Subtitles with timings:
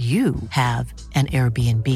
[0.00, 1.86] you have an Airbnb.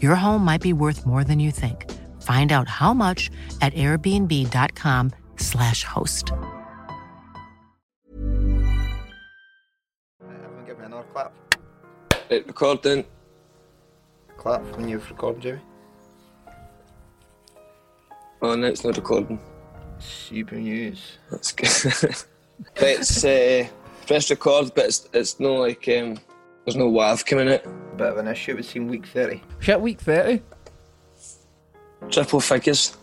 [0.00, 1.90] Your home might be worth more than you think.
[2.22, 6.30] Find out how much at airbnb.com/slash host.
[10.22, 11.32] Everyone give me another clap.
[12.30, 13.04] Right, recording.
[14.36, 15.58] Clap when you've recorded, Jamie.
[18.40, 19.40] Oh, no, it's not recording.
[19.98, 21.18] Super news.
[21.28, 21.68] That's good.
[22.74, 23.66] but it's uh,
[24.06, 26.18] press record, but it's it's no like um,
[26.64, 27.62] there's no WAV coming out.
[27.96, 29.42] Bit of an issue, it would seem week 30.
[29.60, 30.42] Shit, week 30.
[32.10, 32.96] Triple figures.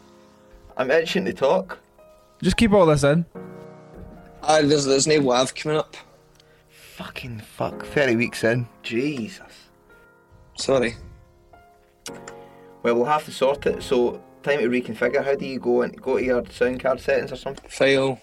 [0.77, 1.77] I'm itching to talk.
[2.42, 3.25] Just keep all this in.
[4.43, 5.95] Ah, there's there's no WAV coming up.
[6.69, 7.86] Fucking fuck.
[7.86, 8.67] 30 weeks in.
[8.83, 9.69] Jesus.
[10.58, 10.95] Sorry.
[12.83, 13.83] Well, we'll have to sort it.
[13.83, 15.23] So, time to reconfigure.
[15.23, 17.69] How do you go and go to your sound card settings or something?
[17.69, 18.19] File,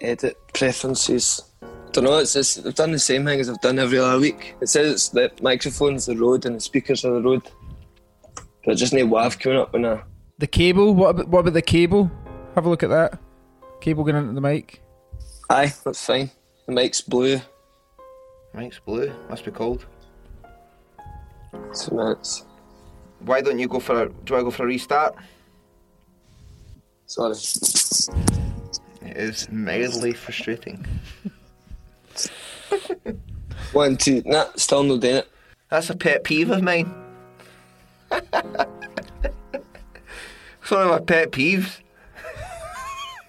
[0.00, 1.47] edit, preferences.
[1.92, 2.18] Don't know.
[2.18, 4.54] It's just, I've done the same thing as I've done every other week.
[4.60, 7.50] It says it's the microphone's the Rode and the speakers are the Rode.
[8.64, 10.02] But I just no WAV coming up when I.
[10.38, 10.94] The cable.
[10.94, 12.10] What about, what about the cable?
[12.54, 13.18] Have a look at that.
[13.80, 14.82] Cable going into the mic.
[15.50, 16.30] Aye, that's fine.
[16.66, 17.40] The mic's blue.
[18.54, 19.12] Mic's blue.
[19.30, 19.86] Must be cold.
[21.52, 22.44] Two minutes.
[23.20, 24.08] Why don't you go for a.
[24.24, 25.14] Do I go for a restart?
[27.06, 27.34] Sorry.
[29.02, 30.86] It is mildly frustrating.
[33.72, 34.22] One, two.
[34.24, 35.28] Nah, still no doing it.
[35.70, 36.92] That's a pet peeve of mine.
[38.10, 38.24] it's
[40.70, 41.78] one of my pet peeves.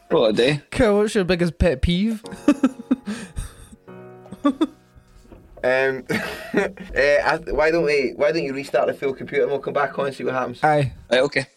[0.10, 0.62] What a day.
[0.72, 0.98] Cool.
[1.00, 2.24] What's your biggest pet peeve?
[5.62, 6.06] Um,
[6.94, 8.14] eh, I, why don't we?
[8.16, 10.34] Why don't you restart the full computer and we'll come back on and see what
[10.34, 10.64] happens?
[10.64, 10.94] Aye.
[11.12, 11.48] Right, okay.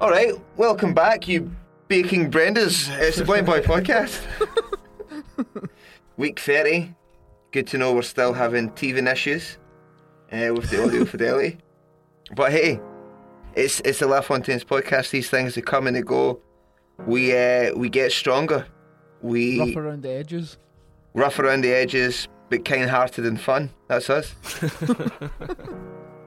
[0.00, 1.50] All right, welcome back, you
[1.88, 2.88] baking Brendas.
[3.00, 4.22] It's the Blind Boy Podcast.
[6.16, 6.94] Week thirty.
[7.52, 9.58] Good to know we're still having teething issues
[10.32, 11.58] uh, with the audio fidelity.
[12.34, 12.80] But hey,
[13.54, 15.10] it's it's the LaFontaines podcast.
[15.10, 16.40] These things they come and they go.
[17.06, 18.66] We uh, we get stronger.
[19.20, 20.56] We Rough around the edges.
[21.12, 23.68] rough around the edges, but kind-hearted and fun.
[23.88, 24.34] That's us.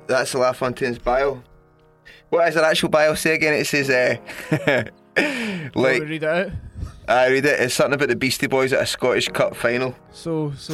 [0.07, 1.41] That's the LaFontaines bio.
[2.29, 3.53] What does their actual bio say again?
[3.53, 4.17] It says, uh,
[5.17, 6.51] Like, like, read it out.
[7.07, 7.59] I read it.
[7.59, 9.95] It's something about the Beastie Boys at a Scottish Cup final.
[10.11, 10.73] So, so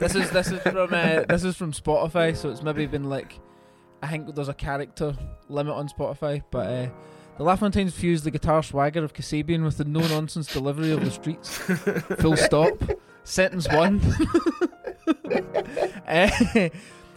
[0.00, 2.36] this is this is from uh, this is from Spotify.
[2.36, 3.38] So it's maybe been like,
[4.02, 5.14] I think there's a character
[5.48, 6.88] limit on Spotify, but uh,
[7.38, 11.10] the LaFontaines fused the guitar swagger of Kasabian with the no nonsense delivery of the
[11.10, 11.56] streets.
[12.20, 12.74] Full stop.
[13.24, 14.00] Sentence one.
[16.06, 16.68] Eh,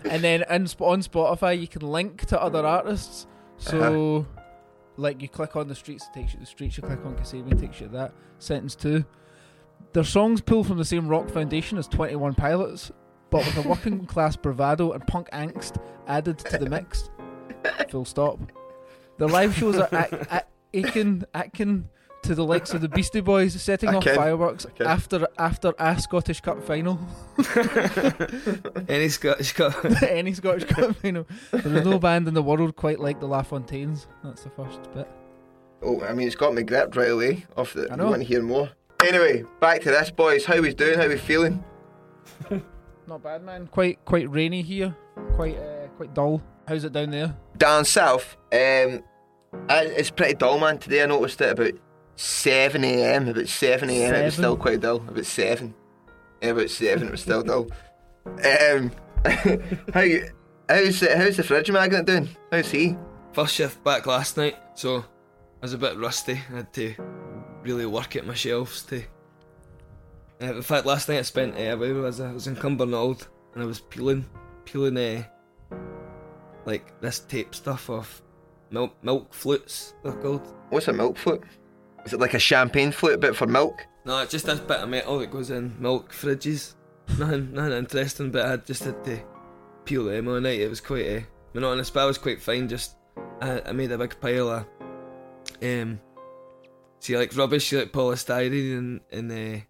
[0.07, 3.25] and then in, on Spotify, you can link to other artists.
[3.57, 4.27] So,
[4.97, 6.77] like, you click on the streets, it takes you to the streets.
[6.77, 8.13] You click on Kasabian, it takes you to that.
[8.39, 9.05] Sentence two.
[9.93, 12.91] Their songs pull from the same rock foundation as 21 Pilots,
[13.29, 17.09] but with a working class bravado and punk angst added to the mix.
[17.89, 18.39] Full stop.
[19.17, 20.13] The live shows are at,
[20.73, 21.87] ac- akin, akin
[22.23, 24.15] to the likes of the Beastie Boys setting off Akin.
[24.15, 24.87] fireworks Akin.
[24.87, 26.99] after after a Scottish Cup final.
[28.87, 29.73] Any Scottish Cup.
[30.03, 31.25] Any Scottish Cup final.
[31.51, 34.07] There is no band in the world quite like the LaFontaines.
[34.23, 35.07] That's the first bit.
[35.81, 37.45] Oh, I mean, it's got me gripped right away.
[37.57, 38.09] Off the, I I know.
[38.09, 38.69] want to hear more.
[39.05, 40.45] Anyway, back to this, boys.
[40.45, 40.97] How we doing?
[40.97, 41.63] How we feeling?
[43.07, 43.67] Not bad, man.
[43.67, 44.95] Quite quite rainy here.
[45.35, 46.41] Quite uh, quite dull.
[46.67, 47.35] How's it down there?
[47.57, 49.03] Down south, um,
[49.69, 50.77] I- it's pretty dull, man.
[50.77, 51.73] Today I noticed it about
[52.15, 53.27] 7 a.m.
[53.29, 54.15] About 7 a.m.
[54.15, 54.97] It was still quite dull.
[54.97, 55.73] About 7.
[56.41, 57.67] Yeah, about 7 it was still dull.
[58.25, 58.91] Um,
[59.25, 60.05] how,
[60.69, 62.29] how's, the- how's the fridge magnet doing?
[62.51, 62.95] How's he?
[63.33, 65.03] First shift back last night, so I
[65.61, 66.33] was a bit rusty.
[66.51, 66.93] I had to
[67.63, 69.01] really work at my shelves to.
[70.41, 72.29] Uh, in fact, last night I spent uh, where was I?
[72.29, 74.25] I was in Cumbernauld and I was peeling,
[74.65, 75.23] peeling uh,
[76.65, 78.21] like this tape stuff off
[78.69, 79.93] milk milk flutes.
[80.03, 80.53] They're called.
[80.69, 81.43] What's a milk flute?
[82.05, 83.85] Is it like a champagne flute bit for milk?
[84.05, 86.75] No, it's just this bit of metal that goes in milk fridges.
[87.17, 89.19] Nothing, nothing interesting, but I just had to
[89.85, 90.59] peel them all night.
[90.59, 92.67] It was quite a monotonous, but I was quite fine.
[92.67, 92.95] Just
[93.41, 94.65] I, I made a big pile of
[95.61, 95.99] um,
[96.99, 99.61] see like rubbish, like polystyrene and and uh,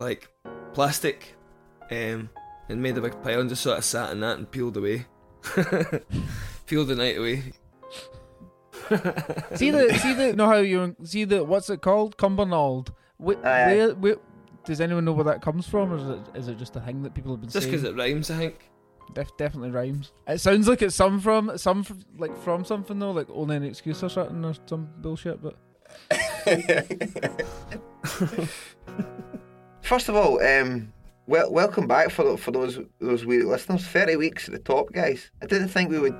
[0.00, 0.28] like
[0.74, 1.34] plastic,
[1.90, 2.28] um,
[2.68, 5.06] and made a big pile and just sort of sat in that and peeled away,
[6.66, 7.52] peeled the night away.
[9.56, 12.88] see the see the know how you see the what's it called Cumbernauld.
[13.24, 13.76] Wh- Aye, aye.
[13.76, 14.16] where, where,
[14.64, 17.02] does anyone know where that comes from, or is it is it just a thing
[17.02, 17.62] that people have been saying?
[17.62, 18.70] Just because it rhymes, I think.
[19.14, 20.12] Def- definitely rhymes.
[20.26, 23.62] It sounds like it's some from some f- like from something though, like only an
[23.64, 25.40] excuse or something or some bullshit.
[25.42, 25.56] But
[29.82, 30.92] First of all, um,
[31.26, 33.86] well, welcome back for for those those wee listeners.
[33.86, 35.30] Thirty weeks at the top, guys.
[35.42, 36.16] I didn't think we would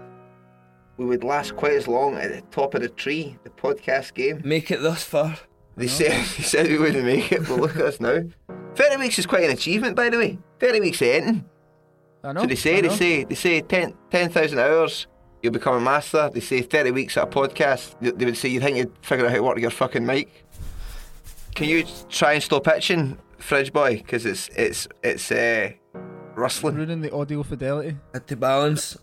[0.97, 4.41] we would last quite as long at the top of the tree, the podcast game.
[4.45, 5.39] Make it thus far.
[5.77, 8.23] They said they said we wouldn't make it, but look at us now.
[8.75, 10.39] Thirty weeks is quite an achievement, by the way.
[10.59, 11.45] Thirty weeks of editing.
[12.25, 12.41] I know.
[12.43, 15.07] So they say they say they say 10 10,000 hours.
[15.43, 16.31] You'll become a master.
[16.33, 17.95] They say thirty weeks at a podcast.
[18.01, 20.45] They, they would say you think you'd figure out how to work your fucking mic.
[21.55, 23.97] Can you try and stop itching, Fridge Boy?
[23.97, 25.71] Because it's it's it's uh,
[26.35, 26.75] rustling.
[26.75, 27.97] ruining the audio fidelity.
[28.13, 28.97] had to balance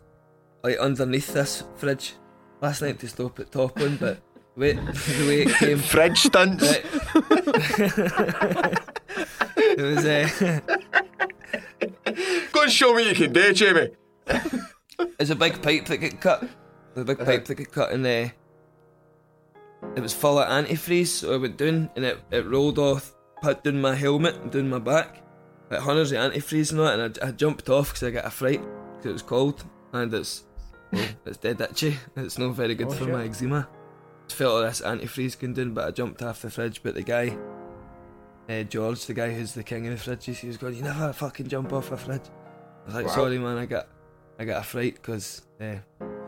[0.63, 2.13] like underneath this fridge
[2.61, 4.21] last night to stop it toppling, but
[4.55, 6.63] wait, the way it came, Fridge stunts.
[6.63, 6.85] right.
[9.57, 10.59] it was uh,
[12.53, 13.89] Go and show me you can do it, Jamie.
[15.19, 16.49] it's a big pipe that got cut,
[16.95, 18.33] the big pipe that got cut, and there.
[19.97, 21.07] It was full of antifreeze.
[21.07, 24.69] So I went down, and it, it rolled off, put down my helmet and down
[24.69, 25.21] my back,
[25.69, 28.29] like hundreds of antifreeze and that, and I, I jumped off because I got a
[28.29, 28.61] fright
[28.95, 30.45] because it was cold, and it's
[30.93, 31.97] well, it's dead itchy.
[32.15, 33.13] It's not very good Oh, for shit.
[33.13, 33.67] my eczema.
[34.29, 36.81] Felt all this antifreeze going down, but I jumped off the fridge.
[36.81, 37.37] But the guy,
[38.49, 41.11] uh, George, the guy who's the king of the fridges, he was going, "You never
[41.13, 42.21] fucking jump off a fridge."
[42.83, 43.13] I was like, Wow.
[43.15, 43.87] "Sorry, man, I got,
[44.39, 45.75] I got a fright because." Uh,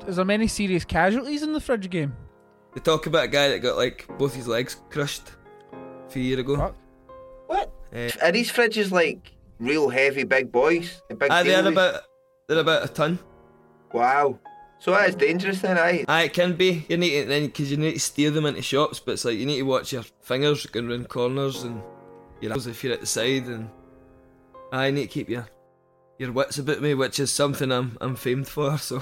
[0.08, 2.16] Is there many serious casualties in the fridge game?
[2.74, 5.32] They talk about a guy that got like both his legs crushed
[5.74, 6.58] a few years ago.
[6.58, 6.76] Fuck.
[7.48, 7.72] What?
[7.96, 11.02] Uh, Are these fridges like real heavy big boys?
[11.10, 12.02] The big aye, they're about
[12.48, 13.18] they're about a ton.
[13.94, 14.40] Wow.
[14.80, 16.06] So that is dangerous then, aye.
[16.08, 16.86] Aye, it can be.
[16.90, 19.38] You need to then because you need to steer them into shops, but it's like
[19.38, 21.82] you need to watch your fingers going round corners and
[22.42, 23.70] your elbows if you're at the side, and
[24.72, 25.48] I need to keep your
[26.20, 28.78] your wits about me, which is something I'm I'm famed for.
[28.78, 29.02] So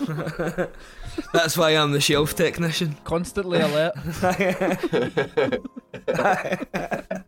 [1.32, 2.96] that's why I'm the shelf technician.
[3.04, 3.94] Constantly alert.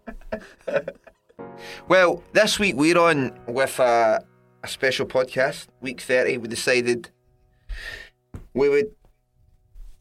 [1.89, 4.25] Well, this week we're on with a,
[4.65, 5.67] a special podcast.
[5.83, 7.11] Week thirty, we decided
[8.55, 8.91] we would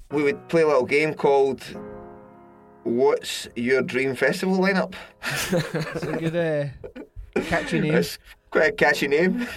[0.09, 1.61] we would play a little game called
[2.83, 7.95] "What's Your Dream Festival Lineup?" It's a good uh, catchy name.
[7.95, 8.17] It's
[8.49, 9.47] quite a catchy name.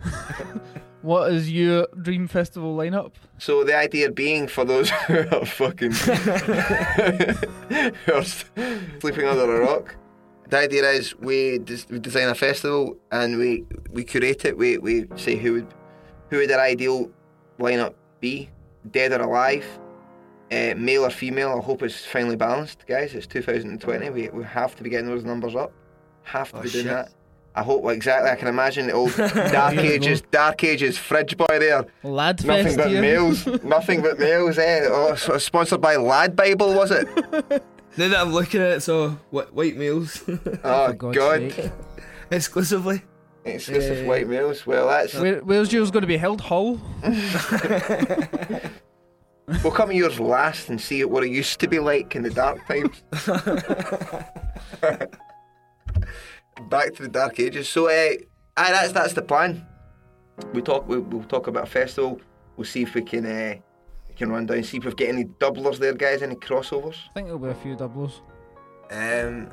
[1.04, 3.12] What is your dream festival lineup?
[3.36, 5.92] So the idea being for those who are fucking
[8.06, 9.96] who are sleeping under a rock,
[10.50, 14.56] the idea is we, des- we design a festival and we we curate it.
[14.56, 15.74] We we say who would
[16.30, 17.10] who would their ideal
[17.58, 18.50] lineup be,
[18.90, 19.64] dead or alive,
[20.52, 21.58] uh, male or female.
[21.58, 23.14] I hope it's finally balanced, guys.
[23.14, 24.10] It's 2020.
[24.10, 25.72] We we have to be getting those numbers up.
[26.22, 26.92] Have to Oh, be doing shit.
[26.94, 27.08] that.
[27.56, 28.30] I hope exactly.
[28.30, 29.14] I can imagine the old
[29.52, 31.84] Dark Ages, Dark Ages fridge boy there.
[32.02, 33.46] Lad Nothing but males.
[33.62, 34.80] Nothing but males, eh?
[34.90, 37.06] Oh, sponsored by Lad Bible, was it?
[37.96, 40.22] Now that I'm looking at it, so wh- white males
[40.64, 41.52] Oh, For God's God.
[41.52, 41.72] sake.
[42.30, 43.02] exclusively.
[43.44, 44.06] Exclusive Eh.
[44.06, 44.66] white males.
[44.66, 45.14] Well, that's.
[45.14, 46.40] Where, where's yours going to be held?
[46.40, 46.80] Hull?
[49.62, 52.30] We'll come to yours last and see what it used to be like in the
[52.30, 53.02] dark times.
[56.70, 57.68] Back to the dark ages.
[57.68, 58.14] So, uh,
[58.56, 59.66] aye, that's that's the plan.
[60.54, 60.88] We talk.
[60.88, 62.20] We, we'll talk about a festival.
[62.56, 63.62] We'll see if we can uh, we
[64.16, 64.62] can run down.
[64.62, 66.22] See if we've got any doublers there, guys.
[66.22, 66.96] Any crossovers?
[67.10, 68.20] I think there'll be a few doublers.
[68.90, 69.50] Um,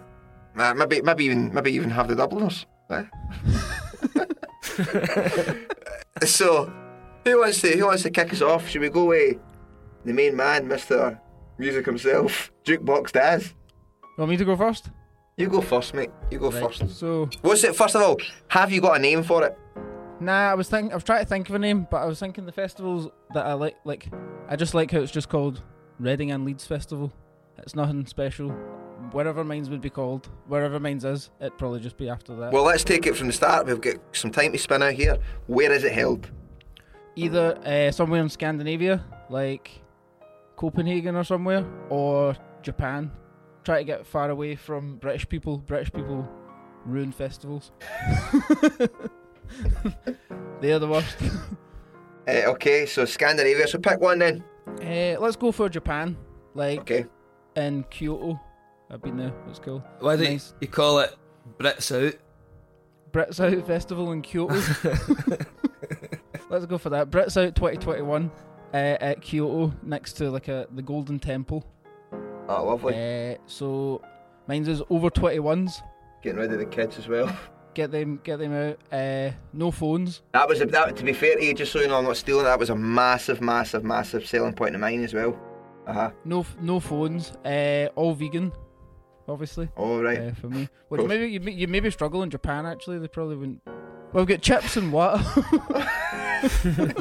[0.57, 2.65] uh, maybe maybe even maybe even have the doublers.
[2.87, 3.07] What?
[6.27, 6.71] so,
[7.25, 8.67] who wants to who wants to kick us off?
[8.67, 9.37] Should we go with
[10.05, 11.19] the main man, Mister
[11.57, 13.53] Music himself, Jukebox Daz?
[14.17, 14.89] Want me to go first?
[15.37, 16.11] You go first, mate.
[16.29, 16.99] You go Right, first.
[16.99, 17.75] So, What's it?
[17.75, 18.17] First of all,
[18.49, 19.57] have you got a name for it?
[20.21, 20.91] Nah, I was thinking.
[20.91, 23.45] I was trying to think of a name, but I was thinking the festivals that
[23.45, 23.75] I like.
[23.83, 24.07] Like,
[24.47, 25.61] I just like how it's just called
[25.99, 27.11] Reading and Leeds Festival.
[27.57, 28.49] It's nothing special.
[29.11, 32.53] Wherever mine's would be called, wherever mine's is, it'd probably just be after that.
[32.53, 33.65] Well, let's take it from the start.
[33.65, 35.17] We've got some time to spin out here.
[35.47, 36.29] Where is it held?
[37.15, 39.81] Either uh, somewhere in Scandinavia, like
[40.55, 43.11] Copenhagen or somewhere, or Japan.
[43.63, 45.57] Try to get far away from British people.
[45.57, 46.27] British people
[46.85, 47.71] ruin festivals.
[50.61, 51.17] they are the worst.
[52.27, 53.67] Uh, okay, so Scandinavia.
[53.67, 54.43] So pick one then.
[54.79, 56.15] Uh, let's go for Japan,
[56.53, 57.05] like Okay.
[57.55, 58.39] in Kyoto.
[58.91, 59.33] I've been there.
[59.49, 59.83] It's cool.
[59.99, 60.53] Why do Nice.
[60.61, 61.15] you call it
[61.57, 62.13] Brits out?
[63.11, 64.53] Brits Out Festival in Kyoto.
[66.51, 67.09] let's go for that.
[67.09, 68.29] Brits Out 2021
[68.71, 71.65] uh, at Kyoto, next to like a the Golden Temple.
[72.47, 72.93] Oh, lovely.
[72.93, 73.99] Uh, so
[74.47, 75.81] mine's is over 21s.
[76.21, 77.35] Getting rid of the kids as well.
[77.73, 78.77] Get them, get them out.
[78.91, 80.21] Uh, no phones.
[80.33, 80.97] That was a, that.
[80.97, 82.43] To be fair to you, just so you know, I'm not stealing.
[82.43, 85.39] That was a massive, massive, massive selling point of mine as well.
[85.87, 86.11] Uh huh.
[86.25, 87.31] No, no phones.
[87.45, 88.51] Uh, all vegan,
[89.27, 89.69] obviously.
[89.77, 90.19] All right.
[90.19, 90.67] uh, for me.
[90.89, 92.65] Which maybe you, may- you maybe struggle in Japan.
[92.65, 93.61] Actually, they probably wouldn't.
[93.65, 95.23] Well, we've got chips and water.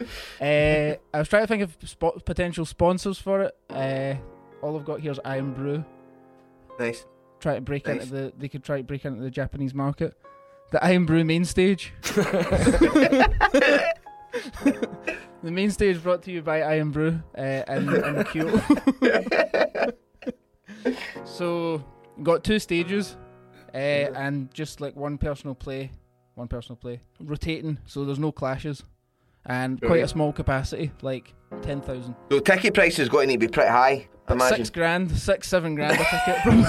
[0.00, 0.04] uh,
[0.40, 3.56] I was trying to think of spo- potential sponsors for it.
[3.70, 4.14] Uh,
[4.62, 5.84] all I've got here is Irn-Bru.
[6.80, 7.06] Nice.
[7.44, 8.04] Try to break Nice.
[8.04, 8.32] into the.
[8.38, 10.14] They could try to break into the Japanese market.
[10.70, 11.92] The Irn-Bru main stage.
[12.04, 13.90] the
[15.42, 18.62] main stage brought to you by Irn-Bru uh, in, in Kyoto.
[21.26, 21.84] so
[22.22, 23.18] got two stages,
[23.74, 25.90] uh, and just like one personal play,
[26.36, 28.82] one personal play rotating, so there's no clashes,
[29.44, 32.16] and quite a small capacity, like ten thousand.
[32.30, 34.08] So ticket price is going to be pretty high.
[34.28, 34.56] Imagine.
[34.56, 36.64] Six grand, six seven grand a ticket, probably.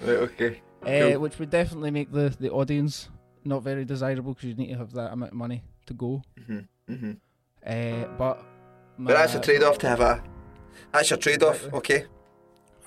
[0.00, 0.08] Right.
[0.08, 0.60] Okay.
[0.82, 1.20] uh, Cool.
[1.20, 3.08] which would definitely make the the audience
[3.44, 6.22] not very desirable because you need to have that amount of money to go.
[6.48, 7.12] Mm-hmm.
[7.64, 8.44] Uh, but
[8.98, 10.22] But that's a trade-off to have a.
[10.92, 11.56] That's your trade-off.
[11.56, 11.78] Exactly.
[11.78, 12.04] Okay.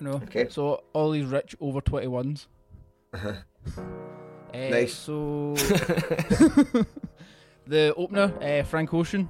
[0.01, 0.11] No.
[0.15, 0.47] Okay.
[0.49, 2.47] So all these rich over twenty ones.
[3.13, 3.33] Uh-huh.
[4.53, 4.93] Uh, Nice.
[4.93, 5.53] So
[7.67, 9.29] the opener, uh, Frank Ocean.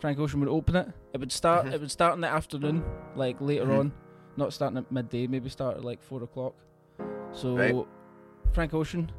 [0.00, 0.88] Frank Ocean would open it.
[1.12, 1.66] It would start.
[1.66, 1.72] Mhm.
[1.72, 2.84] It would start in the afternoon,
[3.16, 3.78] like later Mhm.
[3.78, 3.92] on,
[4.36, 5.26] not starting at midday.
[5.26, 6.54] Maybe start at like four o'clock.
[7.32, 7.74] So Right.
[8.52, 9.10] Frank Ocean,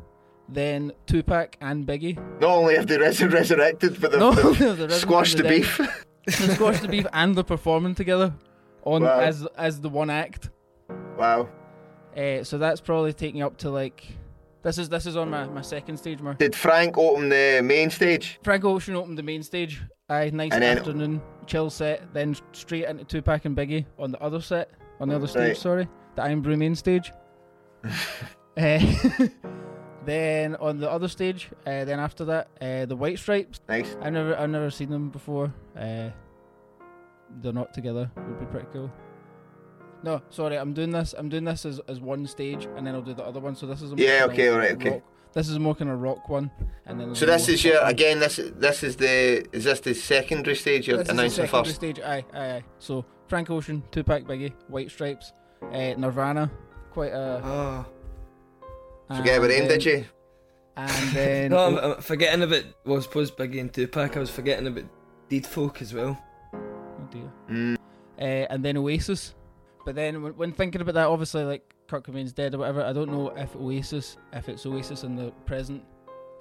[0.47, 2.17] then Tupac and Biggie.
[2.39, 5.79] Not only have they res- resurrected, but they've, No, they've squashed the the beef.
[6.25, 8.33] They squashed the beef and they're performing together
[8.83, 9.19] on Wow.
[9.19, 10.49] as as the one act.
[11.17, 11.47] wow.
[12.17, 14.03] Uh, so that's probably taking up to like
[14.63, 16.37] this is this is on my, my second stage mark.
[16.37, 18.39] Did Frank open the main stage?
[18.43, 19.81] Frank Ocean opened the main stage.
[20.09, 22.13] Aye, nice And then- afternoon, chill set.
[22.13, 25.57] Then straight into Tupac and Biggie on the other set, on the other stage.
[25.57, 27.11] Sorry, the Irn-Bru main stage.
[27.83, 27.89] uh,
[30.05, 33.61] then on the other stage, uh, then after that, uh, the White Stripes.
[33.69, 33.95] Nice.
[34.01, 35.53] I've never I've never seen them before.
[35.77, 36.09] Uh,
[37.41, 38.09] they're not together.
[38.15, 38.91] Would be pretty cool.
[40.01, 41.13] No, sorry, I'm doing this.
[41.17, 43.53] I'm doing this as, as one stage, and then I'll do the other one.
[43.55, 44.89] So this is a Yeah, okay, alright, okay.
[44.91, 46.49] rock- This is more kind of rock one,
[46.87, 47.91] and then So this is your one.
[47.91, 48.19] again.
[48.19, 50.87] This this is the is this the secondary stage?
[50.87, 51.75] You're This is the announcing secondary first.
[51.75, 51.99] stage.
[51.99, 52.63] Aye, aye, aye.
[52.79, 55.31] So Frank Ocean, Tupac, Biggie, White Stripes,
[55.71, 56.49] uh, Nirvana,
[56.91, 57.41] quite a.
[57.43, 57.85] Oh.
[59.15, 60.05] Forget about and him, did you?
[60.77, 62.63] And then No, I'm, I'm forgetting about.
[62.85, 64.15] Well, I suppose Biggie and Tupac.
[64.17, 64.85] I was forgetting about
[65.29, 66.17] Deed Folk as well.
[66.53, 67.31] oh dear.
[67.49, 67.75] Mm.
[68.19, 69.35] uh, and then Oasis.
[69.85, 72.93] But then when, when thinking about that, obviously like Kurt Cobain's dead or whatever, I
[72.93, 75.83] don't know if Oasis, if it's Oasis in the present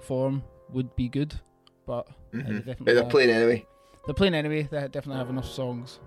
[0.01, 1.33] form, would be good.
[1.85, 2.57] But uh, they Mhm.
[2.65, 3.65] definitely they're have- playing anyway.
[4.05, 4.63] they're playing anyway.
[4.63, 5.99] They definitely have enough songs.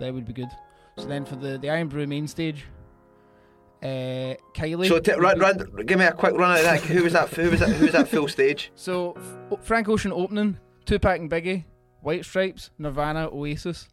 [0.00, 0.48] That would be good.
[0.96, 2.66] So then for the the Irn-Bru main stage,
[3.82, 4.88] uh, Kylie.
[4.88, 6.80] So t- run, run, give me a quick run out of that.
[6.80, 7.28] Who was that?
[7.30, 7.68] Who was that?
[7.70, 8.72] Who was that full stage?
[8.74, 9.14] So
[9.52, 11.64] F- Frank Ocean opening, Tupac and Biggie,
[12.00, 13.88] White Stripes, Nirvana, Oasis.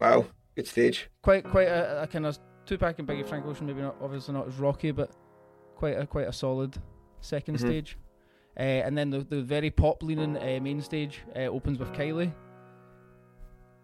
[0.00, 1.08] Wow, good stage.
[1.22, 2.38] Quite quite a, a kind of
[2.68, 3.66] Tupac and Biggie, Frank Ocean.
[3.66, 5.10] Maybe not obviously not as rocky, but
[5.74, 6.76] quite a quite a solid
[7.22, 7.58] 2nd Mhm.
[7.60, 7.98] stage.
[8.56, 12.32] Uh, and then the the very pop leaning uh, main stage uh, opens with Kylie,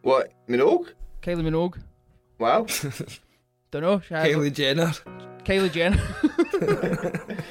[0.02, 0.92] What Minogue?
[1.22, 1.78] Kylie Minogue.
[2.38, 2.66] Wow.
[3.70, 4.00] Don't know.
[4.00, 4.92] She has Kylie Jenner.
[5.44, 6.00] Kylie Jenner.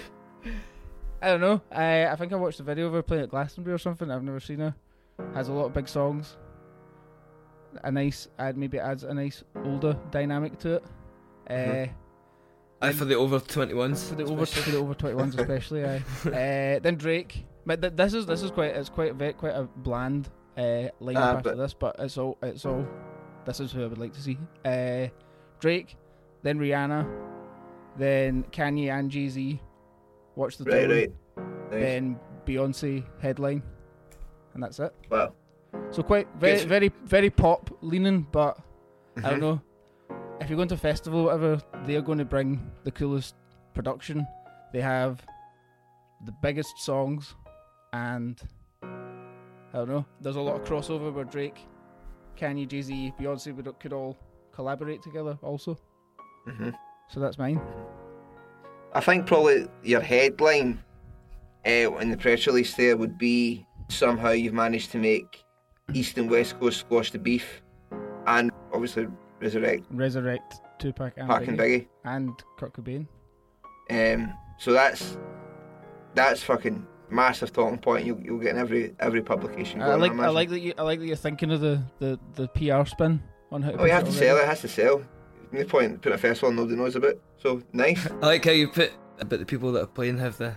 [1.21, 1.61] I don't know.
[1.71, 4.11] I I think I watched a video of her playing at Glastonbury or something.
[4.11, 4.75] I've never seen her.
[5.33, 6.37] Has a lot of big songs.
[7.83, 10.83] A nice, add maybe adds a nice older dynamic to it.
[11.49, 11.89] Uh, Mhm.
[12.81, 14.09] Aye, for the over 21s.
[14.09, 15.85] for the over for the over twenty ones especially.
[15.85, 16.01] Aye.
[16.25, 17.45] uh, then Drake.
[17.65, 20.89] But th- this is this is quite it's quite a very quite a bland uh,
[21.01, 22.85] lineup Ah, after this, but it's all it's all.
[23.45, 24.37] This is who I would like to see.
[24.65, 25.07] Uh,
[25.61, 25.95] Drake,
[26.43, 27.07] then Rihanna,
[27.97, 29.61] then Kanye and Jay Z.
[30.35, 31.11] Watch the Right, Throne, right.
[31.71, 31.81] Nice.
[31.81, 33.63] Then Beyonce headline,
[34.55, 34.93] and that's it.
[35.09, 35.33] Well,
[35.91, 38.57] So quite very very very pop leaning, but
[39.23, 39.61] I don't know.
[40.41, 43.35] If you're going to a festival, or whatever, they're going to bring the coolest
[43.73, 44.27] production.
[44.73, 45.21] They have
[46.25, 47.35] the biggest songs,
[47.93, 48.41] and
[48.81, 48.87] I
[49.73, 50.05] don't know.
[50.21, 51.59] There's a lot of crossover where Drake,
[52.37, 54.17] Kanye, Jay Z, Beyonce would could all
[54.51, 55.77] collaborate together also.
[56.47, 56.73] Mhm.
[57.09, 57.61] So that's mine.
[58.93, 60.83] I think probably your headline
[61.65, 65.43] uh, in the press release there would be somehow you've managed to make
[65.93, 67.61] East and West Coast squash the beef,
[68.27, 69.07] and obviously
[69.43, 71.87] resurrect Resurrect Tupac and Pac Biggie, and Biggie.
[72.05, 73.07] and Kurt Cobain.
[73.89, 75.17] Um, so that's
[76.15, 78.05] that's fucking massive talking point.
[78.05, 79.81] You'll, you'll get in every every publication.
[79.81, 80.33] I going, like I imagine.
[80.35, 83.21] like that you I like that you're thinking of the, the, the PR spin
[83.51, 83.71] on how.
[83.71, 84.25] To Oh, you have to already.
[84.25, 84.41] sell it.
[84.41, 85.03] It has to sell.
[85.51, 87.15] No point putting a festival nobody knows about.
[87.37, 88.07] So nice.
[88.07, 90.55] I like how you put about the people that are playing have the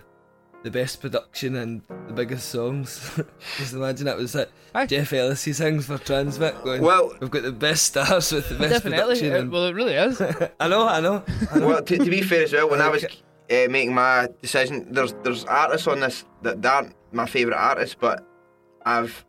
[0.67, 3.17] the best production and the biggest songs.
[3.57, 4.51] Just imagine that was it.
[4.75, 4.85] Aye.
[4.85, 6.81] Jeff Ellis he sings for Transmit going.
[6.81, 9.15] Well, We've got the best stars with the best Definitely.
[9.15, 9.33] production.
[9.33, 10.19] and- well, it really is.
[10.19, 11.23] I know, I know.
[11.53, 11.67] I know.
[11.67, 13.07] well, to, to be fair as well, when I was uh,
[13.49, 18.25] making my decision, there's there's artists on this that, that aren't my favourite artists, but
[18.85, 19.25] I've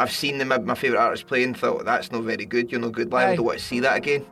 [0.00, 2.72] I've seen them my favourite artists play and thought that's not very good.
[2.72, 3.28] You're no good live.
[3.28, 3.32] Aye.
[3.32, 4.26] I don't want to see that again.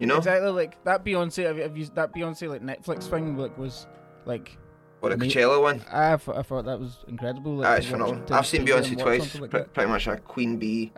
[0.00, 1.44] You know, Exactly like that Beyonce.
[1.46, 3.36] Have you, have you that Beyonce like Netflix thing?
[3.38, 3.86] Like was
[4.26, 4.58] like
[5.04, 5.82] or the Coachella one.
[5.92, 7.56] I thought, I thought that was incredible.
[7.56, 8.34] Like, That's phenomenal.
[8.34, 9.38] I've seen to go and Beyonce twice.
[9.40, 9.72] like that.
[9.74, 10.92] pretty much a Queen Bee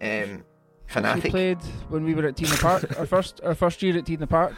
[0.00, 0.44] um,
[0.86, 1.30] She fanatic.
[1.30, 2.98] played when we were at T in the Park.
[2.98, 4.54] our first our first year at T in the Park.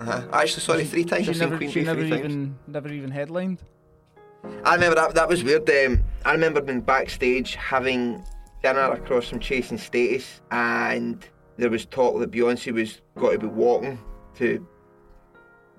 [0.00, 0.22] Uh-huh.
[0.32, 1.24] I actually saw it three times.
[1.24, 2.24] She I've seen never Queen she Bee never three times.
[2.24, 3.62] even never even headlined.
[4.64, 5.68] I remember that that was weird.
[5.68, 8.24] Um, I remember being backstage having
[8.62, 13.38] dinner across from Chase & Status, and there was talk that Beyonce was got to
[13.38, 13.98] be walking
[14.36, 14.64] to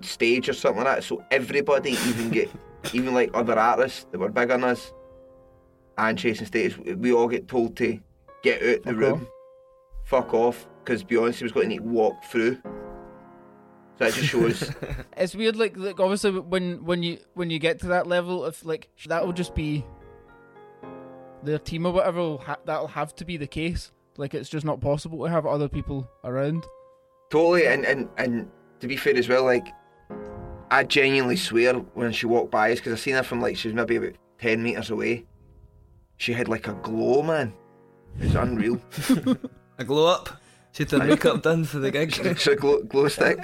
[0.01, 1.03] stage or something like that.
[1.03, 2.49] So everybody, even get
[2.93, 4.93] even like other artists that were bigger than us,
[5.97, 7.99] and Chase & Status, we all get told to
[8.41, 9.27] get out the room, off.
[10.05, 12.57] fuck off, because Beyonce was going to need to walk through.
[13.97, 14.71] So that just shows.
[15.17, 15.57] It's weird.
[15.57, 19.25] Like like obviously when when you when you get to that level of like that
[19.25, 19.85] will just be
[21.43, 22.19] their team or whatever.
[22.19, 23.91] Will ha- that'll have to be the case.
[24.15, 26.65] Like it's just not possible to have other people around.
[27.29, 29.67] Totally, and, and, and to be fair as well, like,
[30.71, 33.67] I genuinely swear when she walked by us, because I seen her from like, she
[33.67, 35.25] was maybe about 10 metres away.
[36.17, 37.53] She had like a glow, man.
[38.19, 38.81] It was unreal.
[39.77, 40.41] A glow up.
[40.73, 42.13] She had her makeup done for the gig.
[42.19, 43.39] It's a glow, glow stick.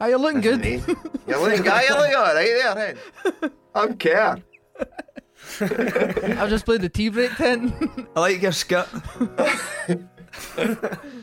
[0.00, 0.60] Ah, you're looking good.
[0.60, 0.96] Amazing.
[1.26, 3.50] You're looking, guy, you're looking alright there, then.
[3.74, 4.38] I don't care.
[5.60, 7.74] I've just played the tea break tent.
[8.16, 8.88] I like your skirt.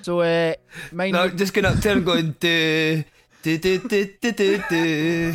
[0.02, 0.54] so, uh,
[0.92, 1.12] mine.
[1.14, 3.04] No, just Going to, going, do.
[3.44, 5.34] do, do, do, do, do, do.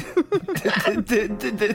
[1.03, 1.75] do, do, do.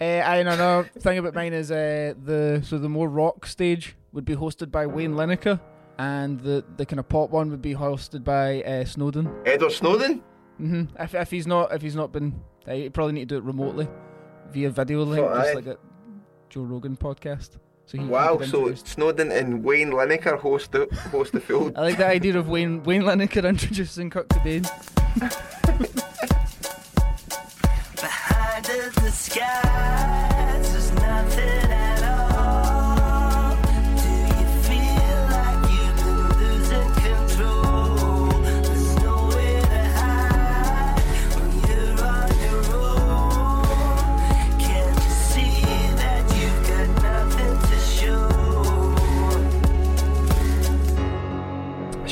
[0.00, 0.84] Uh, I don't know.
[0.98, 4.84] Thing about mine is uh, the so the more rock stage would be hosted by
[4.86, 5.60] Wayne Lineker,
[5.98, 9.30] and the the kind of pop one would be hosted by uh, Snowden.
[9.46, 10.22] Edward Snowden.
[10.58, 12.34] hmm If, if he's not if he's not been,
[12.66, 13.86] uh, you probably need to do it remotely,
[14.50, 15.78] via video link, just like a
[16.50, 17.58] Joe Rogan podcast.
[17.92, 21.72] So he, he Wow, so introduce- Snowden and Wayne Lineker host the, host the full.
[21.76, 24.62] I like the idea of Wayne Wayne Lineker introducing Kurt Cobain.
[28.00, 31.61] Behind the skies, there's nothing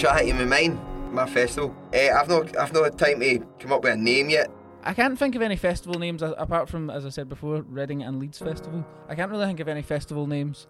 [0.01, 0.09] to show?
[0.09, 0.81] Shall I hit you with mine?
[1.13, 1.75] My festival.
[1.93, 4.51] Uh, I've not I've not had time to come up with a name yet.
[4.83, 8.19] I can't think of any festival names apart from, as I said before, Reading and
[8.19, 8.87] Leeds Festival.
[9.09, 10.69] I can't really think of any festival names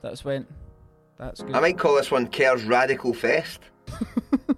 [0.00, 0.46] that's went.
[1.18, 1.54] That's good.
[1.56, 3.60] I might call this one Kerr's Radical Fest.
[3.86, 4.56] the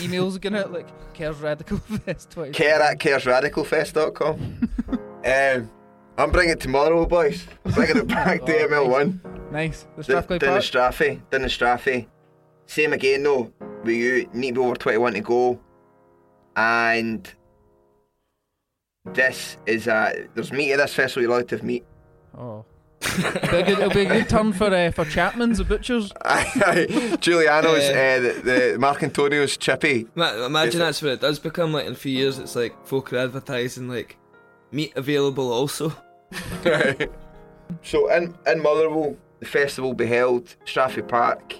[0.00, 2.30] emails are going out like Kerr's Radical Fest.
[2.30, 2.52] 20.
[2.52, 4.70] Kerr at kerrsradicalfest.com.
[5.24, 5.70] um,
[6.18, 7.46] I'm bringing it tomorrow, boys.
[7.64, 9.52] I'm bringing it back to Oh, ML1.
[9.52, 9.82] Nice.
[9.96, 10.62] The Down Strathclyde the Park.
[10.62, 11.30] Straffy.
[11.30, 12.06] Down the Straffy.
[12.68, 13.52] Same again though.
[13.82, 15.60] With you, need to be over 21 to go.
[16.56, 17.28] And
[19.14, 20.26] this is a.
[20.34, 21.84] There's meat at this festival, you're allowed to have meat.
[22.36, 22.64] oh,
[23.00, 26.12] It'll be a good, it'll be a good turn for uh, for Chapman's, the butchers.
[26.24, 27.16] Aye, aye.
[27.20, 28.16] Giuliano's, Yeah.
[28.18, 28.40] uh, the,
[28.72, 30.06] the Mark Antonio's chippy.
[30.16, 32.38] Ma- imagine Is that's what it does become like in a few years.
[32.38, 34.18] It's like folk are advertising like
[34.72, 35.92] meat available also.
[37.82, 41.54] So in in Motherwell, the festival will be held Stratford Park,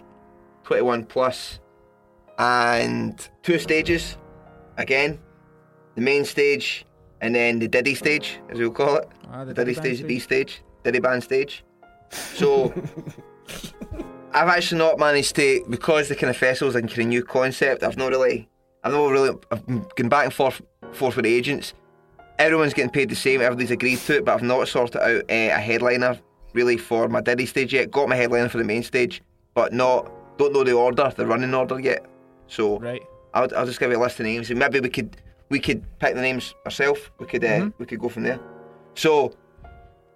[0.68, 1.60] twenty one plus,
[2.38, 4.18] and two stages.
[4.76, 5.18] Again,
[5.94, 6.84] the main stage
[7.22, 9.08] and then the Diddy stage, as we'll call it.
[9.30, 11.64] Ah, the Diddy Diddy stage, the B stage, Diddy band stage.
[12.10, 12.72] So
[14.32, 17.82] I've actually not managed to because the kind of festivals and kind of new concept.
[17.82, 18.46] I've not really,
[18.84, 20.60] I've not really, I've gone back and forth,
[20.92, 21.72] forth with the agents.
[22.38, 23.40] Everyone's getting paid the same.
[23.40, 26.20] Everybody's agreed to it, but I've not sorted out uh, a headliner
[26.52, 27.90] really for my Diddy stage yet.
[27.90, 29.22] Got my headliner for the main stage,
[29.54, 32.04] but not don't know the order, the running order yet.
[32.46, 33.02] So Right.
[33.34, 35.16] I'll, I'll just give you a list of names, and maybe we could
[35.50, 37.00] we could pick the names ourselves.
[37.18, 38.38] We could uh, we could go from there.
[38.94, 39.34] So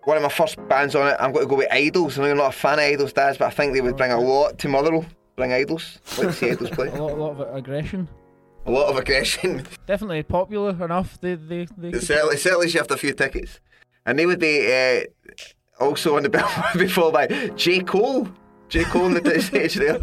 [0.05, 2.19] one of my first bands on it, I'm going to go with IDLES.
[2.19, 4.11] I know you're not a fan of IDLES, Daz, but I think they would bring
[4.11, 5.05] a lot to Motherwell.
[5.37, 6.19] Bring IDLES.
[6.19, 6.89] Like to see IDLES play.
[6.93, 8.09] A lot, a lot of aggression.
[8.67, 9.65] A lot of aggression.
[9.87, 11.21] Definitely popular enough.
[11.21, 11.91] They they they.
[11.91, 13.61] It certainly, certainly shift a few tickets,
[14.07, 15.03] and they would be uh,
[15.81, 18.29] also on the bill before by J Cole.
[18.73, 20.01] J Cole on the stage there.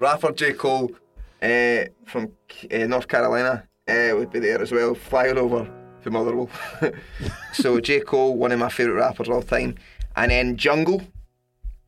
[0.00, 0.90] Rapper J Cole
[1.40, 2.32] uh, from
[2.68, 5.70] uh, North Carolina uh, would be there as well, flying over
[6.02, 6.50] to Motherwell.
[7.52, 9.76] so J Cole, one of my favourite rappers of all time,
[10.16, 11.00] and then Jungle.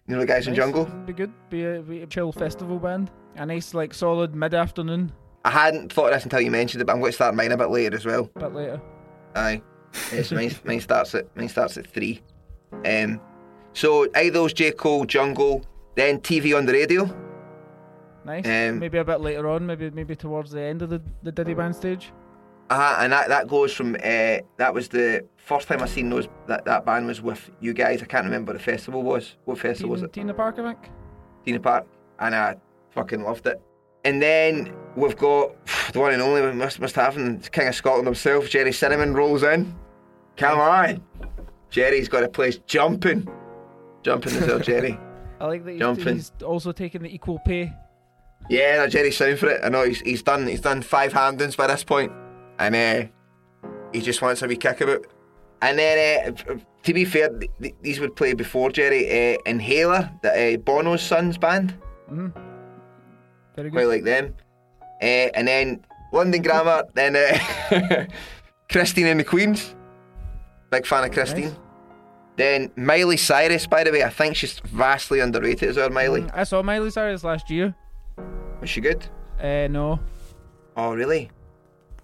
[0.06, 0.84] You know the guys in Jungle.
[1.04, 1.32] Be good.
[1.50, 3.10] Be a, be a chill festival band.
[3.34, 5.10] A nice like solid mid afternoon.
[5.44, 7.50] I hadn't thought of this until you mentioned it, but I'm going to start mine
[7.50, 8.30] a bit later as well.
[8.36, 8.80] A bit later.
[9.34, 9.62] Aye.
[10.12, 12.22] Yes, mine, mine starts at mine starts at three.
[12.84, 13.20] Um,
[13.72, 17.04] so IDLES, J Cole, Jungle, then TV on the radio.
[18.24, 18.46] Nice.
[18.46, 19.66] Um, maybe a bit later on.
[19.66, 22.12] Maybe maybe towards the end of the the Diddy band stage.
[22.70, 26.28] Uh, and that, that goes from uh, that was the first time I seen those
[26.46, 28.02] that, that band was with you guys.
[28.02, 29.36] I can't remember what the festival was.
[29.44, 30.12] What festival was it?
[30.12, 30.82] T in the Park, I think.
[31.44, 31.86] T in the Park,
[32.20, 32.56] and I
[32.90, 33.60] fucking loved it.
[34.04, 35.52] And then we've got
[35.92, 39.12] the one and only we must must have him, King of Scotland himself, Gerry Cinnamon
[39.12, 39.74] rolls in.
[40.38, 41.02] Come on,
[41.68, 43.28] Gerry's got a place jumping,
[44.02, 44.98] jumping as well, Gerry.
[45.44, 46.14] I like that he's, Jumping.
[46.14, 47.70] he's also taking the equal pay.
[48.48, 49.60] Yeah, no, Gerry's sound for it.
[49.62, 52.10] I know he's he's done he's done five handings by this point,
[52.58, 55.06] and uh, he just wants a wee kick about.
[55.60, 59.34] And then, uh, to be fair, th- th- these would play before Gerry.
[59.34, 61.74] Uh, Inhaler, the uh, Bono's son's band,
[62.08, 62.30] Very
[63.56, 63.72] good.
[63.72, 63.88] quite good.
[63.88, 64.34] like them.
[65.02, 68.06] Uh, and then London Grammar, then uh,
[68.70, 69.74] Christine and the Queens.
[70.70, 71.44] Big fan of Christine.
[71.48, 71.54] Nice.
[72.36, 75.90] Then Miley Cyrus, by the way, I think she's vastly underrated as well.
[75.90, 77.74] Miley, Mm, I saw Miley Cyrus last year.
[78.60, 79.06] was she good?
[79.40, 80.00] Uh, no.
[80.76, 81.30] Oh, really?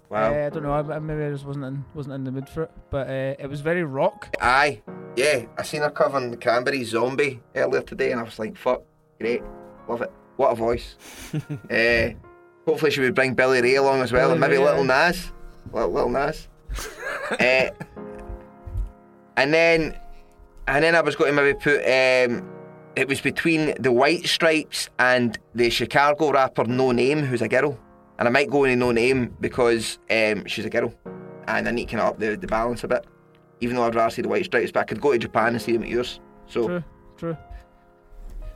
[0.09, 0.33] Wow.
[0.33, 0.73] Uh, I don't know.
[0.73, 2.71] I, maybe I just wasn't in wasn't in the mood for it.
[2.89, 4.35] But uh, it was very rock.
[4.41, 4.81] Aye,
[5.15, 5.45] yeah.
[5.57, 8.83] I seen her covering the Cranberry Zombie earlier today, and I was like, "Fuck,
[9.21, 9.41] great,
[9.87, 10.11] love it.
[10.35, 10.95] What a voice."
[11.71, 12.09] uh,
[12.65, 14.83] hopefully, she would bring Billy Ray along as well, and maybe Ray, Little.
[14.83, 15.31] Nas,
[15.71, 16.49] little, little Nas.
[17.39, 17.69] uh,
[19.37, 19.97] and then,
[20.67, 21.79] and then I was going to maybe put.
[21.81, 22.49] Um,
[22.95, 27.79] it was between the White Stripes and the Chicago rapper Noname, who's a girl.
[28.19, 30.93] And I might go into Noname because um, she's a girl,
[31.47, 33.05] and I need to kind of up the, the balance a bit
[33.61, 35.61] even though I'd rather see the White Stripes, but I could go to Japan and
[35.61, 36.19] see them at yours.
[36.47, 36.83] So, True,
[37.15, 37.37] true.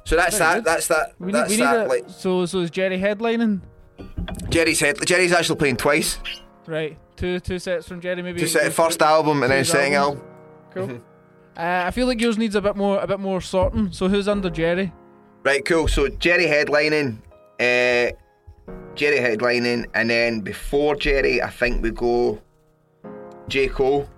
[0.03, 0.55] so that's Very that.
[0.55, 0.65] good.
[0.65, 1.13] That's that.
[1.19, 1.85] We need, that's we need that.
[1.85, 3.61] a, like so so is Gerry headlining?
[4.49, 4.97] Gerry's head.
[5.05, 6.17] Gerry's actually playing twice.
[6.65, 8.39] Right, two two sets from Gerry maybe.
[8.39, 10.21] To set first album and then Two second album.
[10.73, 11.01] Cool.
[11.57, 13.91] Uh, I feel like yours needs a bit more a bit more sorting.
[13.91, 14.91] So who's under Gerry?
[15.43, 15.87] Right, cool.
[15.87, 17.17] So Gerry headlining,
[17.59, 18.11] uh,
[18.95, 22.41] Gerry headlining, and then before Gerry, I think we go
[23.47, 24.09] J Cole,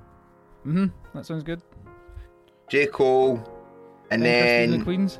[0.65, 0.91] Mhm.
[1.13, 1.61] That sounds good.
[2.69, 3.35] J Cole,
[4.09, 5.19] and Christine then and Queens.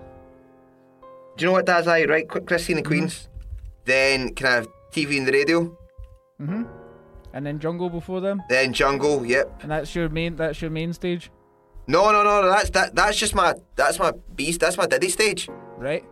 [1.36, 2.27] do you know what that's I right?
[2.27, 3.30] Christine and Queens.
[3.86, 5.77] Then can I have TV and the radio?
[6.41, 6.67] Mhm.
[7.34, 8.41] And then Jungle before them.
[8.49, 9.25] Then Jungle.
[9.25, 9.62] Yep.
[9.62, 11.30] And that's your main that's your main stage,
[11.88, 12.50] No, no, no.
[12.50, 12.95] That's that.
[12.95, 13.54] That's just my.
[13.76, 14.60] That's my beast.
[14.60, 15.50] That's my Diddy stage.
[15.78, 16.04] right?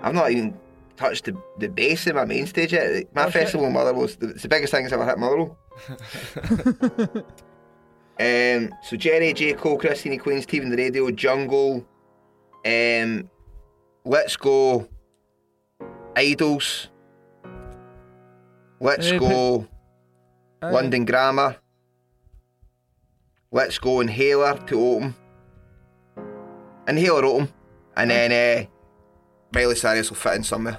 [0.00, 0.56] I've not even
[0.96, 3.12] touched the, the bass in my main stage yet.
[3.14, 3.32] My Oh, shit.
[3.34, 5.56] festival in Motherwell was the, it's the biggest thing that's ever hit Motherwell.
[8.20, 9.54] um, so Gerry, J.
[9.54, 11.84] Cole, Christine Queen, and the Radio, Jungle,
[12.64, 13.28] um,
[14.04, 14.88] Let's Go,
[16.14, 16.88] IDLES,
[18.80, 19.66] Let's Go,
[20.62, 21.56] London Grammar,
[23.54, 25.14] Let's Go Inhaler to open.
[26.88, 27.48] Inhaler open.
[27.96, 28.66] And then uh,
[29.54, 30.78] Miley Cyrus will fit in somewhere.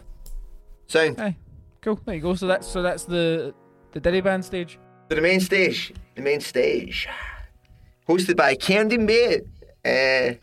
[0.87, 1.19] Sound.
[1.21, 1.37] Aye.
[1.81, 1.97] Cool.
[2.05, 2.35] There you go.
[2.35, 3.53] So that's so that's the
[3.93, 4.77] the Diddy band stage.
[5.07, 5.93] The main stage.
[6.15, 7.07] The main stage.
[8.09, 9.41] Hosted by Camden Bay
[9.85, 10.33] Uh,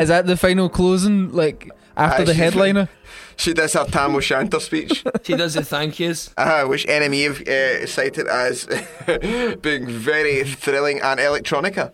[0.00, 1.32] Is that the final closing?
[1.32, 2.88] Like after Aye, the headliner?
[3.36, 6.32] she does her Tam O'Shanter speech, She does the thank yous.
[6.36, 8.66] uh, which NME have uh, cited as
[9.62, 11.90] being very thrilling and electronica.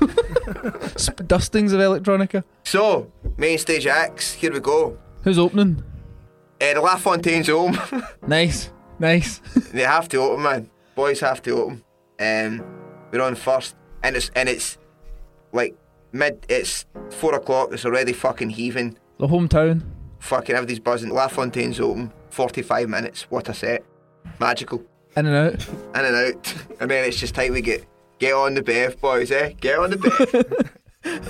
[1.00, 2.44] Sp- dustings of electronica.
[2.64, 4.98] So, main stage acts, here we go.
[5.24, 5.82] Who's opening?
[6.60, 7.78] Uh, the LaFontaines home.
[8.26, 9.40] Nice, nice.
[9.72, 10.70] they have to open, man.
[10.94, 11.84] Boys have to open.
[12.18, 12.62] Um,
[13.10, 14.78] we're on first, and it's and it's
[15.52, 15.76] like
[16.12, 16.46] mid.
[16.48, 17.70] It's four o'clock.
[17.72, 18.96] It's already fucking heaving.
[19.18, 19.82] The hometown.
[20.20, 21.10] Fucking everybody's buzzing.
[21.10, 22.12] LaFontaines open.
[22.30, 23.22] Forty-five minutes.
[23.30, 23.84] What a set.
[24.40, 24.84] Magical.
[25.16, 25.68] In and out.
[25.68, 26.54] In and out.
[26.80, 27.86] And then it's just time we get
[28.18, 29.30] get on the bev, boys.
[29.30, 29.52] Eh?
[29.60, 30.70] Get on the
[31.04, 31.20] bev.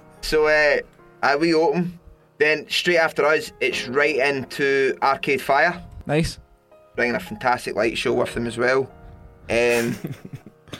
[0.22, 0.78] so uh,
[1.22, 1.98] uh, we open.
[2.38, 5.82] Then straight after us, it's right into Arcade Fire.
[6.06, 6.38] Nice.
[6.96, 8.90] bringing a fantastic light show with them as well.
[9.50, 9.96] Um,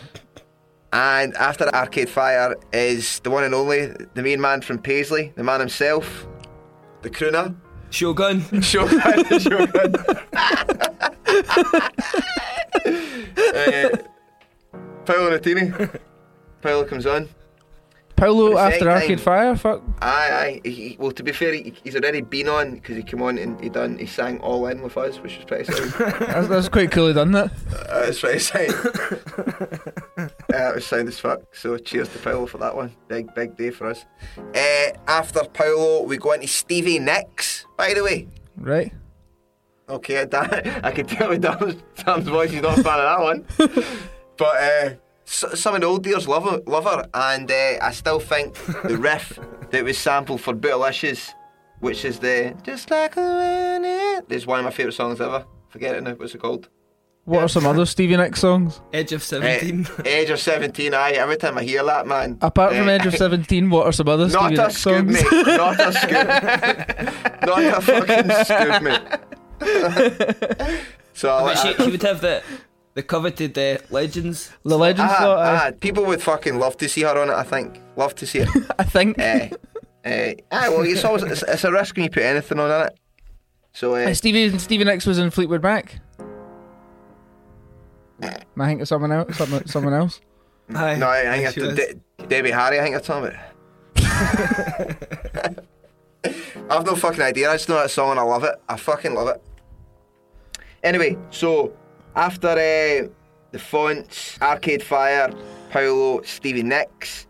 [0.93, 5.45] and after Arcade Fire is the one and only, the main man from Paisley, the
[5.45, 6.27] man himself,
[7.03, 7.55] the crooner,
[7.91, 8.43] Shogun.
[8.61, 9.41] Shogun.
[9.41, 9.95] Shogun.
[13.55, 13.97] uh,
[15.07, 16.01] Paolo Nutini.
[16.61, 17.29] Paolo comes on.
[18.19, 19.25] Paolo after Arcade time.
[19.25, 19.57] Fire.
[19.57, 19.83] Fuck.
[20.03, 20.69] Aye, aye.
[20.69, 23.61] He, well, to be fair, he, he's already been on because he came on and
[23.61, 23.99] he done.
[23.99, 25.95] He sang all in with us, which was pretty sick.
[26.19, 27.09] That's, that's quite cool.
[27.09, 27.51] He done that.
[27.73, 28.71] Uh, That's pretty sick.
[30.19, 31.43] uh, it was sound as fuck.
[31.55, 32.95] So cheers to Paolo for that one.
[33.09, 34.05] Big, big day for us.
[34.55, 37.67] Uh, after Paolo, we go into Stevie Nicks.
[37.77, 38.93] By the way, Right.
[39.89, 43.47] okay, Dan, I can tell with Dan's, voice he's not a fan of that one.
[44.37, 44.91] but uh,
[45.29, 48.97] some of the old dears love her, love her, and uh, I still think the
[49.01, 49.39] riff
[49.71, 51.31] that was sampled for Bootylicious,
[51.81, 55.45] which is the just like a minute, is one of my favourite songs ever.
[55.69, 56.13] Forget it now.
[56.15, 56.69] What's it called?
[57.25, 58.81] What are some other Stevie Nicks songs?
[58.91, 59.87] Edge of Eh, 17.
[60.07, 61.11] Age of 17, aye.
[61.11, 62.39] Every time I hear that, man.
[62.41, 64.95] Apart from eh, Edge of Seventeen, what are some other Not Stevie a Nicks scoop,
[64.95, 65.13] songs?
[65.13, 65.47] mate.
[65.59, 66.27] Not a scoop.
[67.47, 69.03] Not a fucking scoop, mate.
[71.13, 72.43] so, I, But she, she would have the
[72.99, 74.51] the coveted uh, legends.
[74.65, 75.39] The Legends ah, slot.
[75.39, 75.69] aye.
[75.69, 77.81] ah, people would fucking love to see her on it, I think.
[77.95, 78.49] Love to see it.
[78.79, 79.17] I think.
[79.21, 79.51] uh,
[80.05, 82.99] uh, ah, well, it's, always, it's, it's a risk when you put anything on it.
[83.73, 86.01] So, uh, Uh, Stevie Stevie Nicks was in Fleetwood Mac.
[88.21, 89.37] Am I thinking of someone else?
[89.37, 90.21] Someone, someone else?
[90.75, 91.77] Aye, no, I think she it's was.
[91.77, 91.95] De-
[92.27, 93.39] Debbie Harry, I think it's talking about.
[96.69, 97.49] I've no fucking idea.
[97.49, 98.57] I just know that song and I love it.
[98.69, 99.41] I fucking love it.
[100.83, 101.73] Anyway, so
[102.19, 103.09] after uh,
[103.53, 105.31] the fonts, Arcade Fire,
[105.71, 107.27] Paolo, Stevie Nicks,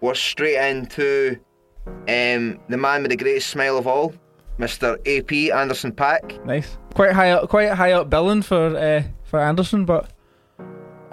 [0.00, 1.38] we're straight into
[1.86, 4.14] um, the man with the greatest smile of all,
[4.58, 4.94] Mr.
[5.06, 6.42] AP Anderson Paak.
[6.44, 6.78] Nice.
[6.94, 7.48] Quite high up.
[7.50, 10.10] Quite high up billing for uh, for Anderson, but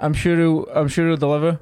[0.00, 1.60] I'm sure he'll I'm sure he'll deliver.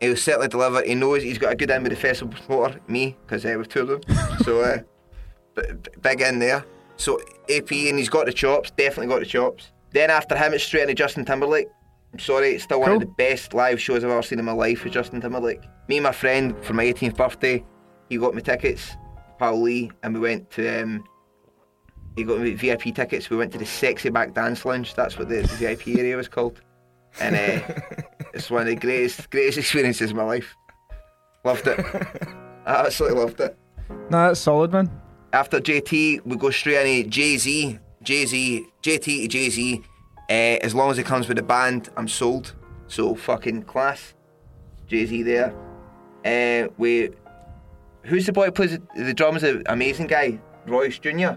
[0.00, 0.82] He'll certainly deliver.
[0.82, 3.66] He knows he's got a good in with the festival promoter, me, because uh, we've
[3.68, 4.16] toured him.
[4.44, 4.78] so, uh,
[5.54, 6.66] b- b- big in there.
[6.98, 9.72] So, AP, and he's got the chops, definitely got the chops.
[9.96, 11.68] Then after him, it's straight into Justin Timberlake.
[12.12, 14.52] I'm sorry, it's still one of the best live shows I've ever seen in my
[14.52, 15.62] life with Justin Timberlake.
[15.88, 17.64] Me and my friend, for my 18th birthday,
[18.10, 18.94] he got me tickets,
[19.38, 21.02] Paul Lee, and we went to, um,
[22.14, 23.30] he got me VIP tickets.
[23.30, 26.28] We went to the Sexy Back Dance Lounge, that's what the, the VIP area was
[26.28, 26.60] called.
[27.18, 28.02] And uh,
[28.34, 30.54] it's one of the greatest, greatest experiences of my life.
[31.42, 31.80] Loved it.
[31.80, 32.26] I
[32.84, 33.56] absolutely loved it.
[34.10, 34.90] Nah, that's solid, man.
[35.32, 37.78] After JT, we go straight into Jay Z.
[38.06, 39.82] Jay Z, JT to Jay Z.
[40.30, 42.54] Uh, as long as it comes with a band, I'm sold.
[42.86, 44.14] So fucking class.
[44.86, 45.52] Jay Z there.
[46.24, 47.10] Uh, we,
[48.04, 49.42] who's the boy who plays the, the drums?
[49.42, 51.32] The amazing guy, Royce Jr.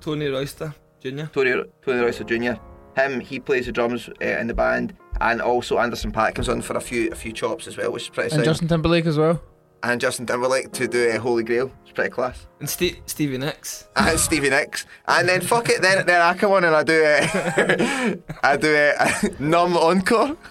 [0.00, 1.24] Tony Royster Jr.
[1.32, 2.54] Tony Tony Royce Jr.
[2.96, 6.62] Him, he plays the drums uh, in the band, and also Anderson Paak comes on
[6.62, 8.44] for a few a few chops as well, which is pretty And sick.
[8.44, 9.40] Justin Timberlake as well.
[9.82, 11.70] And Justin Timberlake to do uh, Holy Grail.
[11.82, 12.46] It's pretty class.
[12.60, 13.88] And Ste- Stevie Nicks.
[13.96, 14.86] and Stevie Nicks.
[15.06, 18.22] And then fuck it, then then I come on and I do it.
[18.42, 20.36] I do a, a numb encore.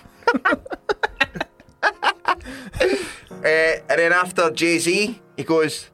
[3.38, 5.90] Uh, and then after Jay Z, he goes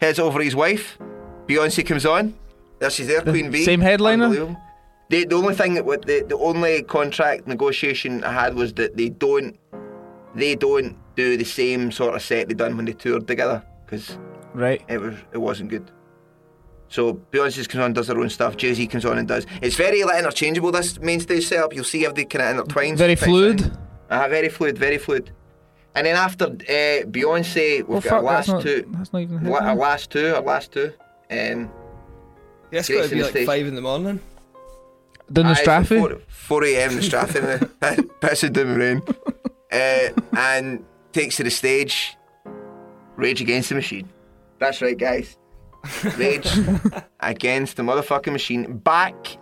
[0.00, 0.98] heads over his wife.
[1.46, 2.34] Beyonce comes on.
[2.78, 3.64] There she's there, Queen Bee.
[3.64, 4.28] same headliner?
[5.10, 9.08] The, the only thing that the, the only contract negotiation I had was that they
[9.08, 9.58] don't
[10.34, 14.16] they don't do the same sort of set they done when they toured together because
[14.54, 14.82] Right.
[14.88, 15.90] it was it wasn't good.
[16.88, 18.56] So Beyonce comes on and does her own stuff.
[18.56, 19.46] Jay Z comes on and does.
[19.62, 20.72] It's very like, interchangeable.
[20.72, 21.72] This main stage setup.
[21.72, 22.96] You'll see everything kind of intertwine.
[22.96, 23.60] Very fluid.
[23.60, 23.78] fine.
[24.10, 24.76] Uh, very fluid.
[24.76, 25.30] Very fluid.
[25.94, 28.84] And then after uh, Beyonce, we've Well, got our fuck, that's last not, two.
[28.92, 30.34] that's not even la- Our last two.
[30.34, 30.92] Our last two.
[31.30, 31.70] Um,
[32.72, 33.46] That's Grace got to be like stage.
[33.46, 34.20] five in the morning.
[35.32, 35.98] Done the aye, so Straffy.
[36.00, 36.90] 4, 4 a.m.
[36.90, 37.70] in the Strathie,
[38.20, 39.02] pissing down the rain.
[39.70, 42.16] Uh, and takes to the stage
[43.16, 44.08] Rage Against the Machine.
[44.58, 45.36] That's right, guys.
[46.16, 46.46] Rage
[47.20, 48.78] Against the motherfucking machine.
[48.78, 49.38] Back,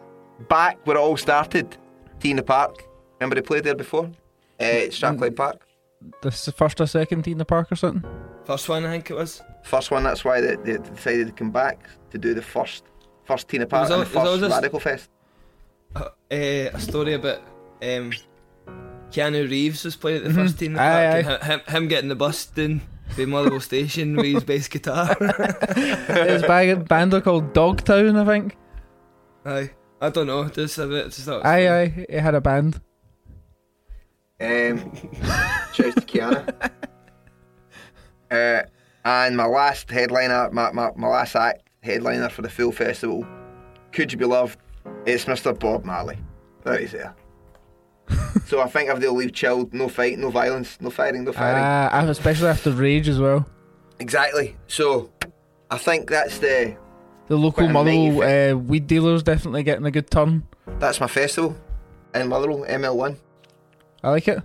[0.49, 1.77] back where it all started.
[2.21, 2.85] T in the Park.
[3.21, 4.11] Remember they played there before?
[4.61, 5.67] Uh, Strathclyde Park.
[6.23, 8.09] This is the first or second team in the park or something.
[8.45, 9.43] First one, I think it was.
[9.65, 12.85] First one, that's why they, they decided to come back to do the first
[13.25, 15.11] first T in the Park Was and all- the was all first this- Radical Fest.
[15.97, 17.41] Uh, a story about
[17.83, 18.13] um,
[19.13, 21.45] Keanu Reeves was playing at the first team the Aye, park, aye.
[21.45, 22.83] and him, him getting the bus down
[23.17, 25.15] the Motherwell Station with his bass guitar.
[25.75, 28.57] His bag, band are called Dogtown, I think.
[29.47, 30.47] aye, I don't know.
[30.51, 31.07] Just a bit.
[31.07, 32.03] Just thought it Aye, funny.
[32.03, 32.07] aye.
[32.11, 32.81] He had a band.
[34.41, 34.95] Um,
[35.73, 36.71] shouts to Kiana.
[38.31, 38.61] Uh,
[39.07, 43.27] and my last headliner, my, my, my last act headliner for the full festival,
[43.91, 44.59] Could You Be Loved?
[45.07, 45.59] It's Mr.
[45.59, 46.19] Bob Marley.
[46.63, 47.17] There he's there.
[48.47, 51.63] So I think if they'll leave chilled, no fight, no violence, no fighting, no fighting.
[51.63, 53.47] Ah, especially after Rage as well.
[54.01, 54.57] exactly.
[54.67, 55.11] So
[55.71, 56.77] I think that's the
[57.29, 60.45] The local Motherwell uh, weed dealers definitely getting a good turn.
[60.79, 61.57] that's my festival
[62.15, 63.17] in Motherwell, ML1.
[64.03, 64.43] I like it.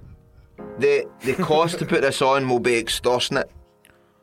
[0.80, 3.50] The the cost to put this on will be extortionate.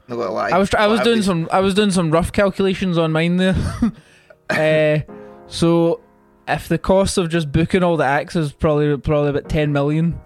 [0.08, 0.50] Not gonna lie.
[0.50, 3.54] I was I was doing some I was doing some rough calculations on mine there.
[4.50, 4.98] uh,
[5.46, 6.00] so
[6.54, 10.20] if the cost of just booking all the acts is probably probably about ten million,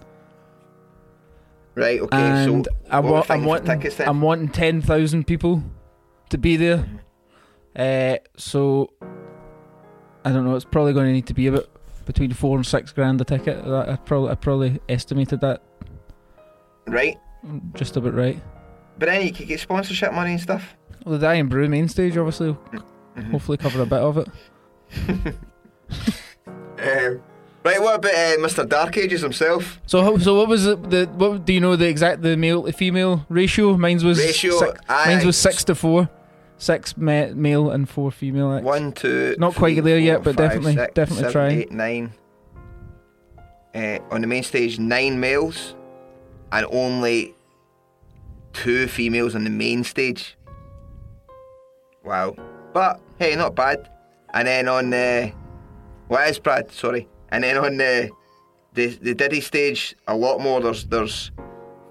[1.75, 1.99] right.
[1.99, 3.99] Okay, and so I'm, wa- I'm wanting tickets?
[3.99, 5.63] I'm wanting ten thousand people
[6.29, 6.85] to be there.
[7.75, 8.89] Uh, so
[10.23, 10.55] I don't know.
[10.55, 11.67] It's probably going to need to be about
[12.05, 13.63] between four and six grand a ticket.
[13.65, 15.61] That- I probably I probably estimated that
[16.87, 17.17] right.
[17.73, 18.41] just about right.
[18.97, 20.75] But then you could get sponsorship money and stuff.
[21.05, 22.55] Well, the Dying Brew main stage obviously
[23.15, 23.31] Mm-hmm.
[23.31, 24.27] hopefully cover a bit of it.
[26.77, 27.21] Um,
[27.63, 28.67] right, what about uh, Mr.
[28.67, 29.79] Dark Ages himself?
[29.87, 30.89] So, how- so what was it?
[30.89, 33.77] The what do you know the exact the male to female ratio?
[33.77, 35.05] Mine's was Ratio, Six, aye.
[35.13, 36.09] mine's was six to four,
[36.57, 38.51] six ma- male and four female.
[38.53, 38.65] acts.
[38.65, 41.59] One, two, Not quite there yet, but definitely- definitely seven, trying.
[41.61, 42.13] eight, nine.
[43.73, 45.75] Uh, on the main stage, nine males
[46.51, 47.33] and only
[48.53, 50.37] two females on the main stage.
[52.03, 52.35] Wow.
[52.73, 53.89] But hey, not bad.
[54.33, 55.31] And then on the
[56.07, 56.71] what is Brad?
[56.71, 57.07] Sorry.
[57.29, 58.09] And then on the
[58.73, 60.61] the the Diddy stage, a lot more.
[60.61, 61.31] There's there's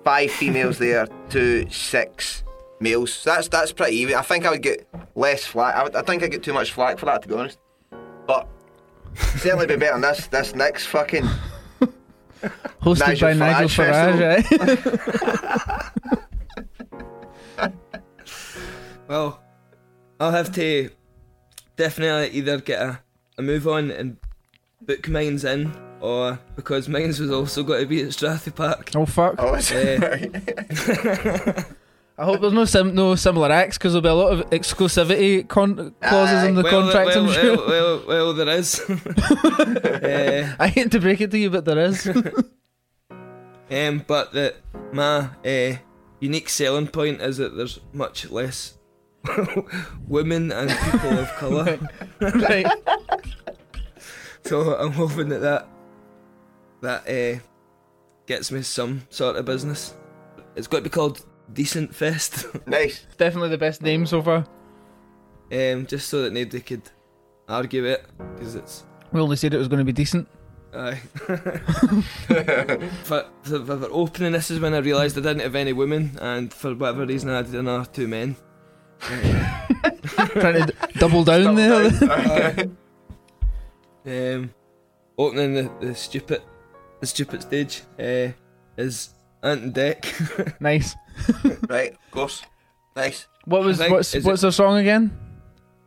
[0.04, 2.44] five females there to six
[2.80, 3.12] males.
[3.12, 4.14] So that's that's pretty even.
[4.16, 5.74] I think I would get less flack.
[5.74, 7.58] I, would, I think I get too much flack for that to be honest.
[8.26, 8.48] But
[9.36, 11.24] certainly be better than this this next fucking
[12.82, 15.90] Hosted Nigel by Nigel Farage Farage.
[17.58, 17.68] eh?
[19.06, 19.42] Well,
[20.18, 20.90] I'll have to
[21.76, 23.00] definitely either get a,
[23.38, 24.16] a move on and
[24.80, 28.90] book mines in, or because mines was also got to be at Strathy Park.
[28.94, 29.36] oh fuck!
[29.38, 30.02] oh, is it?
[30.02, 31.62] Eh.
[32.16, 35.48] I hope there's no sim- no similar acts because there'll be a lot of exclusivity
[35.48, 37.08] con- clauses in the well, contract.
[37.08, 37.56] well, I'm sure.
[37.56, 38.80] well, well, well, there is.
[38.88, 42.06] Eh, I hate to break it to you, but there is.
[43.68, 44.54] um, but the
[44.92, 45.76] my uh,
[46.20, 48.78] unique selling point is that there's much less
[50.08, 51.78] women and people of colour.
[52.20, 52.66] right.
[54.46, 55.66] So I'm hoping that that
[56.82, 57.40] that uh,
[58.26, 59.94] gets me some sort of business.
[60.54, 63.06] It's got to be called Decent Fest, nice.
[63.16, 64.44] Definitely the best name so far.
[65.50, 66.82] um, just so that nobody could
[67.48, 70.28] argue it, because it's We only said it was going to be decent.
[70.74, 71.00] aye.
[73.04, 76.52] for, for, for opening this is when I realised I didn't have any women, and
[76.52, 78.36] for whatever reason I added another two men.
[80.40, 82.68] Trying to d- double down there.
[84.06, 84.50] Um,
[85.16, 86.42] opening the, the stupid
[87.00, 88.32] the stupid stage uh,
[88.76, 90.60] is Ant and Dec.
[90.60, 90.94] nice.
[91.70, 92.42] right, of course.
[92.94, 93.26] Nice.
[93.46, 95.10] What was I think- what's is what's their song again?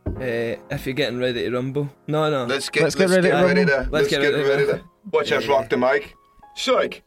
[0.04, 1.88] Uh, if you're getting ready to rumble.
[2.08, 2.44] No, no.
[2.46, 3.84] Let's get Let's get ready to ready rumble.
[3.84, 4.80] to Let's get ready to rumble.
[5.12, 5.52] Watch us Yeah.
[5.52, 6.14] rock the mic.
[6.56, 7.02] Psych.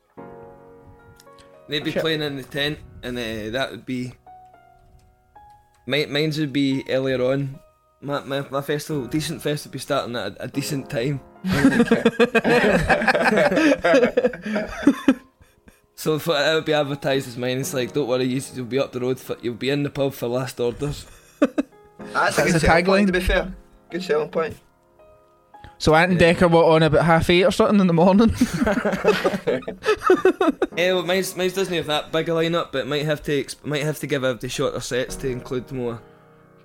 [1.67, 2.02] They'd be Shit.
[2.02, 4.13] playing in the tent, and uh, that would be.
[5.91, 7.59] Mine, mine's would be earlier on.
[7.99, 11.19] My, my, my festival, decent fest, would be starting at a, a decent time.
[15.95, 17.59] so for, it would be advertised as mine.
[17.59, 19.19] It's like, don't worry, you- you'll be up the road.
[19.19, 21.05] For, you'll be in the pub for last orders.
[21.39, 21.51] That's,
[22.37, 23.05] a That's good a tagline.
[23.07, 23.53] to be fair.
[23.89, 24.55] Good selling point.
[25.82, 28.32] So Ant and Decker were on about half eight or something in the morning.
[30.77, 33.65] Eh, well, mine's, mine's doesn't have that big a lineup, but might have to exp-
[33.65, 36.01] might have to give out the shorter sets to include more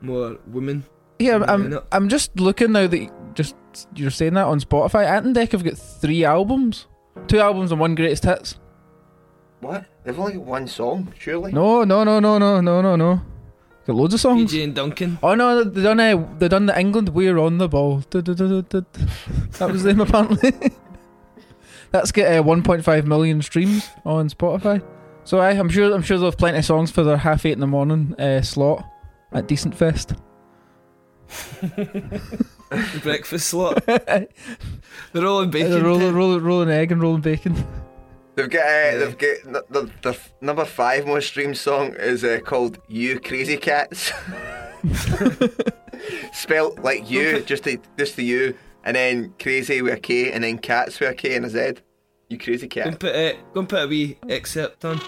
[0.01, 0.85] more women.
[1.19, 1.83] yeah, Yeah, I'm no.
[1.91, 3.57] I'm just looking now that you, just
[3.95, 5.07] you're saying that on Spotify.
[5.07, 6.87] Ant and Dec have got three albums,
[7.27, 8.59] two albums and one greatest hits.
[9.61, 9.87] What?
[10.05, 11.53] They've only got one song, surely.
[11.53, 13.23] No, no, no, no, no, no, no, no.
[13.87, 14.53] Got loads of songs.
[14.53, 15.19] PJ and Duncan.
[15.23, 17.11] Oh no, they done uh, they done the England.
[17.11, 17.99] We're on the ball.
[18.11, 20.53] That was them apparently.
[21.93, 24.83] That's get uh, 1.5 million streams on Spotify.
[25.23, 27.53] So I, I'm sure I'm sure they'll have plenty of songs for their half eight
[27.53, 28.85] in the morning uh, slot
[29.33, 30.15] at Decent Fest.
[33.03, 33.85] Breakfast slot.
[33.87, 34.29] They're
[35.15, 35.71] rolling bacon.
[35.71, 37.55] They're rolling, rolling, rolling egg and rolling bacon.
[38.37, 42.23] They've got uh, they've got the, the, the f- number five most streamed song is
[42.23, 44.13] uh, called "You Crazy Cats,"
[46.33, 50.45] spelled like you, just the just the you, and then crazy with a K, and
[50.45, 51.81] then cats with a K and a Z.
[52.29, 53.01] You crazy Go and cat.
[53.01, 55.01] put, uh, go and put a wee excerpt on.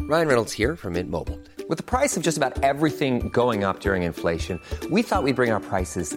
[0.00, 1.38] Ryan Reynolds here from Mint Mobile.
[1.68, 4.58] With the price of just about everything going up during inflation,
[4.90, 6.16] we thought we'd bring our prices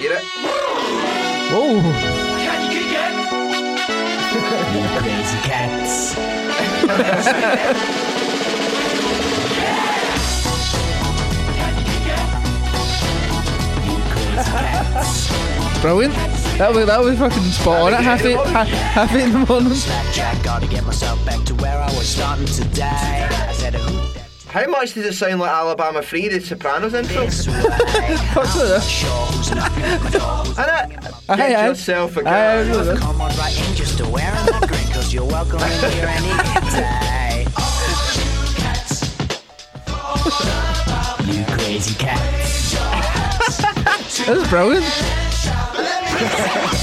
[0.00, 0.24] Hear it?
[1.52, 1.80] Whoa!
[4.98, 6.14] Crazy cats.
[15.82, 16.14] Brilliant.
[16.58, 19.38] That was that was fucking spot on at half eight, half, half eight in the
[19.40, 19.68] morning.
[19.70, 23.28] Snapchat, gotta get myself back to where I was starting today.
[23.30, 24.19] I said, who that
[24.50, 27.22] How much does it sound like Alabama 3, the Sopranos intro?
[27.24, 30.28] What's with Sure, who's knocking at the door?
[30.44, 31.22] Who's Innit?
[31.28, 31.66] Aye, Get aye.
[31.68, 32.88] yourself a Aye, girl.
[32.88, 32.96] aye, aye.
[32.96, 36.32] Come on right in just to wear my grin Cause you're welcome in here any
[36.72, 37.46] day
[41.32, 42.72] You crazy cats
[44.26, 44.84] That was brilliant.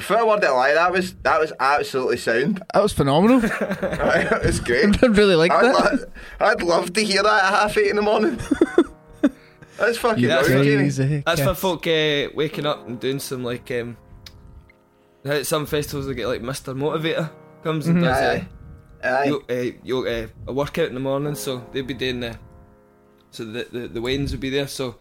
[0.00, 2.62] For a word that lie, that was that was absolutely sound.
[2.74, 3.40] That was phenomenal.
[3.40, 5.02] Right, it was great.
[5.02, 5.74] I really like I'd, that.
[6.00, 6.06] lo-
[6.40, 8.38] I'd love to hear that at half eight in the morning.
[9.78, 11.22] That's fucking That's brilliant, Crazy.
[11.26, 11.60] That's for cats.
[11.60, 13.96] folk uh, waking up and doing some like um.
[15.24, 16.76] At some festivals they get like Mr.
[16.76, 17.30] Motivator
[17.62, 18.48] comes and does Aye.
[19.04, 19.08] Aye.
[19.08, 22.38] uh, yo- uh, yo- a workout in the morning, so they'd be doing the.
[23.30, 24.96] So the the, the Waynes would be there, so.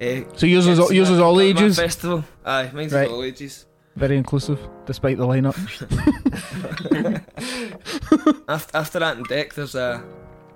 [0.00, 1.76] Uh, So yours was kids yours was all ages.
[1.76, 3.08] Festival, aye, mine's Right.
[3.08, 3.64] all ages.
[3.96, 5.56] Very inclusive, despite the lineup.
[8.48, 10.02] After, after that, in deck, there's a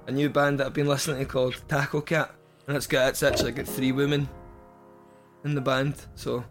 [0.07, 2.35] a new band that I've been listening to called Taco Cat,
[2.67, 4.29] and it's got it's actually got three women
[5.45, 6.45] in the band, so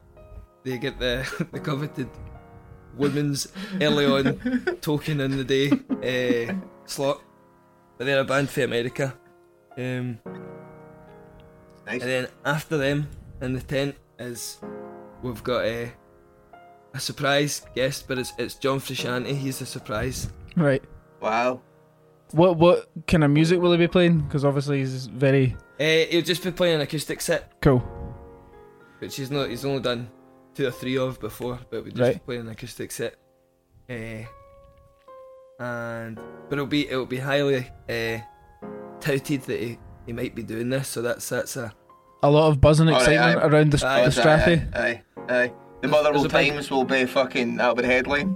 [0.64, 2.10] they get the the coveted
[2.98, 3.48] women's
[3.82, 4.40] early on
[4.82, 6.54] token in the day uh,
[6.86, 7.22] slot.
[7.98, 9.14] But they're a band for America.
[9.78, 10.20] Um,
[11.86, 12.02] Nice.
[12.02, 13.10] and then after them
[13.42, 14.60] in the tent is
[15.24, 15.92] we've got a
[16.94, 19.36] a surprise guest, but it's it's John Frusciante.
[19.36, 20.30] He's a surprise.
[20.56, 20.84] right.
[21.22, 21.62] Wow.
[22.32, 24.20] What what kind of music will he be playing?
[24.22, 27.80] Because obviously he's very Uh, he'll just be playing an acoustic set, cool.
[29.00, 29.50] which he's not.
[29.50, 30.10] He's only done
[30.54, 32.26] two or three of before, but we just Right.
[32.26, 33.16] play an acoustic set.
[33.90, 34.24] Uh,
[35.60, 36.16] and
[36.50, 38.18] but it'll be it'll be highly uh,
[39.00, 41.74] touted that he, he might be doing this, so that's that's a
[42.24, 43.48] A lot of buzz and excitement aye.
[43.48, 44.06] around the, Aye.
[44.06, 44.76] the Strathy.
[44.76, 45.54] Aye, aye, aye.
[45.82, 48.36] The There's- Motherwell there's a big- Times will be fucking that'll be the headline.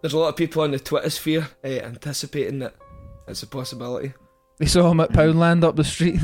[0.00, 2.74] there's a lot of people on the Twitter sphere uh, anticipating that
[3.26, 4.12] it's a possibility.
[4.58, 6.18] They saw him at Poundland up the street.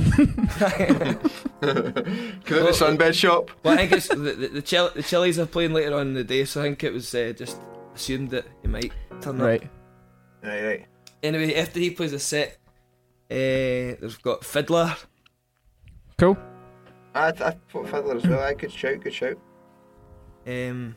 [1.61, 3.51] Go to the sunbed shop.
[3.63, 6.15] Well, I think it's the the, the, Chil- the Chili's are playing later on in
[6.15, 7.59] the day, so I think it was uh, just
[7.95, 9.47] assumed that he might turn up.
[9.47, 9.63] right.
[10.43, 10.87] Right, right.
[11.23, 12.59] Anyway, after he plays a set,
[13.31, 13.35] uh,
[14.01, 14.97] they've got FIDLAR.
[16.19, 16.37] Cool.
[17.15, 18.43] I, I thought FIDLAR as well.
[18.43, 19.39] I could shout, good shout.
[20.47, 20.97] Um,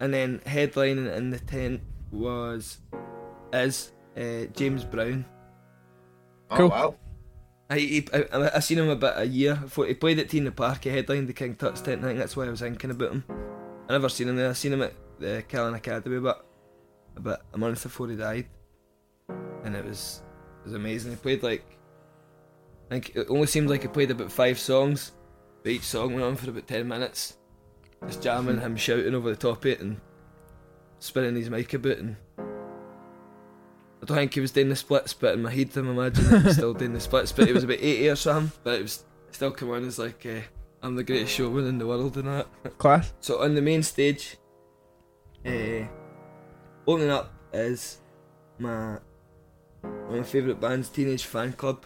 [0.00, 1.80] and then headlining in the tent
[2.10, 2.78] was
[3.52, 5.24] is uh, James Brown.
[6.50, 6.68] Oh Cool.
[6.68, 6.94] wow.
[7.70, 10.44] I, he, I I seen him about a year before he played at T in
[10.44, 10.84] the Park.
[10.84, 12.04] He headlined the King Tut's tent.
[12.04, 13.24] I think that's why I was thinking about him.
[13.88, 14.50] I never seen him there.
[14.50, 16.44] I seen him at the Carling Academy, but
[17.16, 18.46] about a month before he died,
[19.64, 20.22] and it was
[20.60, 21.12] it was amazing.
[21.12, 21.64] He played like
[22.90, 25.12] I think it only seemed like he played about five songs,
[25.62, 27.38] but each song went on for about ten minutes,
[28.06, 30.00] just jamming, him shouting over the top of it and
[30.98, 32.16] spinning his mic about and.
[32.38, 36.46] I don't think he was doing the splits, but in my head, I'm imagining he
[36.46, 37.32] was still doing the splits.
[37.32, 40.26] But he was about 80 or something, but it was still come on as like,
[40.26, 40.40] uh,
[40.82, 42.46] I'm the greatest showman in the world and that.
[42.76, 43.14] Class.
[43.20, 44.36] So on the main stage,
[45.46, 45.86] uh,
[46.86, 47.98] opening up is
[48.58, 48.98] my
[49.80, 51.82] one of my favourite bands, Teenage Fanclub,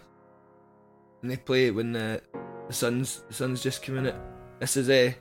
[1.22, 2.20] and they play it when the
[2.66, 4.16] the sun's the sun's just coming out.
[4.58, 5.12] This is uh,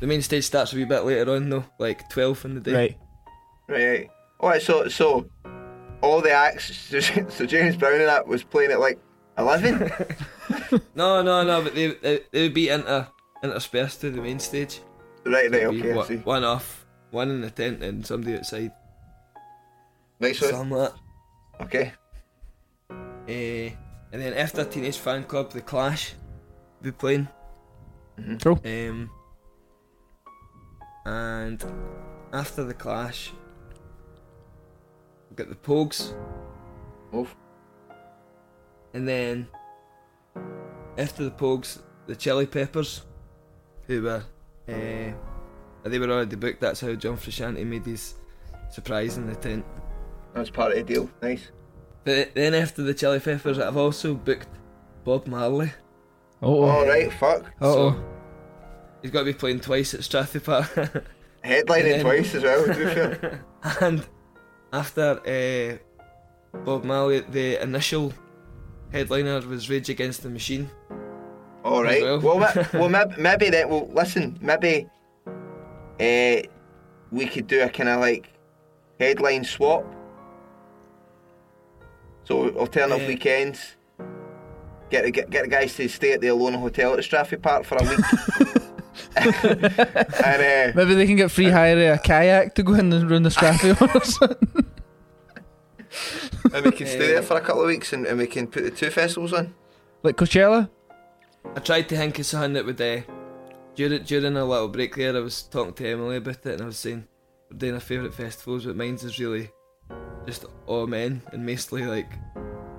[0.00, 2.74] the main stage starts a wee bit later on though, like 12 in the day.
[2.74, 2.98] Right.
[3.68, 4.10] Right.
[4.40, 5.28] Alright, so so
[6.02, 6.74] all the acts
[7.28, 8.98] so James Brown and that was playing at like
[9.38, 9.90] eleven?
[10.94, 13.06] No, no, no, but they they, they would be inter
[13.42, 14.80] interspersed to the main stage.
[15.24, 16.16] right, right, It'd okay, I one, see.
[16.16, 18.72] one off, one in the tent and somebody outside.
[20.20, 20.92] Right, so Something like
[21.60, 21.92] okay.
[22.90, 23.74] Uh,
[24.12, 26.14] and then after Teenage Fanclub, The Clash
[26.82, 27.28] be playing.
[28.40, 28.60] Cool.
[28.64, 29.10] Um,
[31.06, 31.64] and
[32.32, 33.32] after The Clash,
[35.30, 36.12] we've got The Pogues.
[37.12, 37.34] Move.
[38.92, 39.46] And then
[40.98, 43.02] after the Pogues, the Chili Peppers,
[43.86, 44.24] who were
[44.68, 45.12] uh,
[45.84, 46.60] they were already booked.
[46.60, 48.14] That's how John Frusciante made his
[48.70, 49.64] surprise in the tent.
[50.34, 51.08] That's part of the deal.
[51.22, 51.50] Nice.
[52.04, 54.48] But then after the Chili Peppers, I've also booked
[55.04, 55.72] Bob Marley.
[56.42, 57.44] Oh, Alright, fuck.
[57.60, 57.92] oh.
[57.92, 58.04] So
[59.02, 60.66] he's got to be playing twice at Strathy Park.
[61.44, 63.44] Headlining then- twice as well, to be fair.
[63.80, 64.06] and
[64.72, 65.20] after
[66.54, 68.12] uh, Bob Marley, the initial
[68.92, 70.70] headliner was Rage Against the Machine.
[71.64, 72.02] Alright.
[72.02, 72.20] well.
[72.20, 74.86] Well, ma- well maybe, maybe then, well, listen, maybe
[76.00, 76.46] uh,
[77.10, 78.28] we could do a kind of like
[79.00, 79.84] headline swap.
[82.24, 83.08] So alternate Yeah.
[83.08, 83.76] weekends.
[84.90, 87.64] Get the, get, get the guys to stay at the Alona Hotel at Strathy Park
[87.64, 88.62] for a week.
[89.16, 93.22] And uh, Maybe they can get free hire a kayak to go in and run
[93.22, 94.66] the Strathfield or something.
[96.52, 98.64] and we can stay there for a couple of weeks and, and we can put
[98.64, 99.54] the two festivals on.
[100.02, 100.68] Like Coachella?
[101.54, 103.00] I tried to think of something that would uh,
[103.74, 105.16] during during a little break there.
[105.16, 107.06] I was talking to Emily about it, and I was saying
[107.50, 109.50] we're doing our favourite festivals, but mine's is really
[110.26, 112.12] just all men and mostly like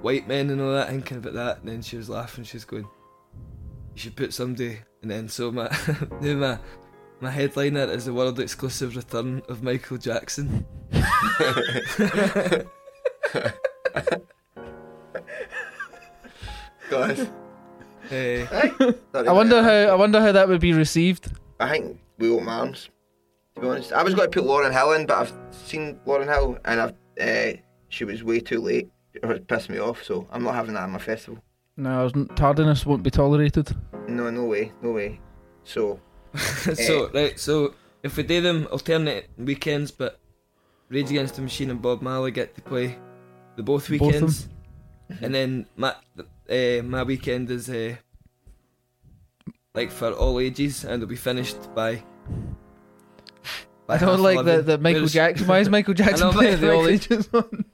[0.01, 0.89] white men and all that.
[0.89, 2.43] Thinking about that, and then she was laughing.
[2.43, 5.70] She was going, "You should put somebody." And then so my
[6.20, 6.60] now my
[7.22, 10.66] my headliner is the world exclusive return of Michael Jackson.
[16.89, 17.26] Guys.
[18.12, 18.45] Eh,
[19.14, 21.32] I wonder how I wonder how that would be received.
[21.62, 22.89] I think we open arms.
[23.55, 26.26] To be honest, I was going to put Lauryn Hill in, but I've seen Lauryn
[26.28, 27.53] Hill and I've uh,
[27.88, 28.89] she was way too late.
[29.14, 31.41] It was pissed me off, so I'm not having that at my festival.
[31.78, 33.75] No, tardiness won't be tolerated.
[34.07, 35.19] No, no way, no way.
[35.63, 35.99] So
[36.38, 37.73] so right, so
[38.03, 40.19] if we do them alternate weekends, but
[40.89, 42.97] Rage Against the Machine and Bob Marley get to play
[43.55, 44.47] the both Both weekends,
[45.21, 45.93] and then my
[46.49, 47.95] uh, my weekend is uh,
[49.75, 52.01] like for all ages, and it'll be finished by.
[53.86, 54.65] by I don't like that 11.
[54.67, 55.47] that Michael Whereas- Jackson.
[55.47, 57.65] Why is Michael Jackson know, playing the all Michael- ages one?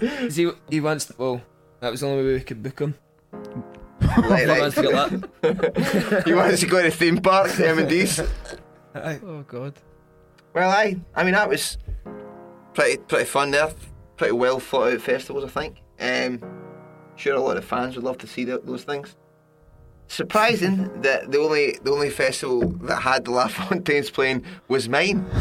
[0.00, 1.40] 'cause he he wants well,
[1.80, 2.94] that was the only way we could book him.
[4.18, 4.60] Right, He right.
[4.60, 4.92] wants to get
[5.42, 6.22] that.
[6.26, 8.20] he wants to go to the theme park, the M and D's.
[8.94, 9.20] Aye.
[9.24, 9.74] Oh God.
[10.54, 11.78] Well, I, I mean that was
[12.74, 13.70] pretty pretty fun there.
[14.16, 15.82] Pretty well thought out festivals, I think.
[16.00, 16.40] Um,
[17.16, 19.16] sure, a lot of fans would love to see tho- those things.
[20.08, 25.26] Surprising that the only the only festival that had the LaFontaines playing was mine.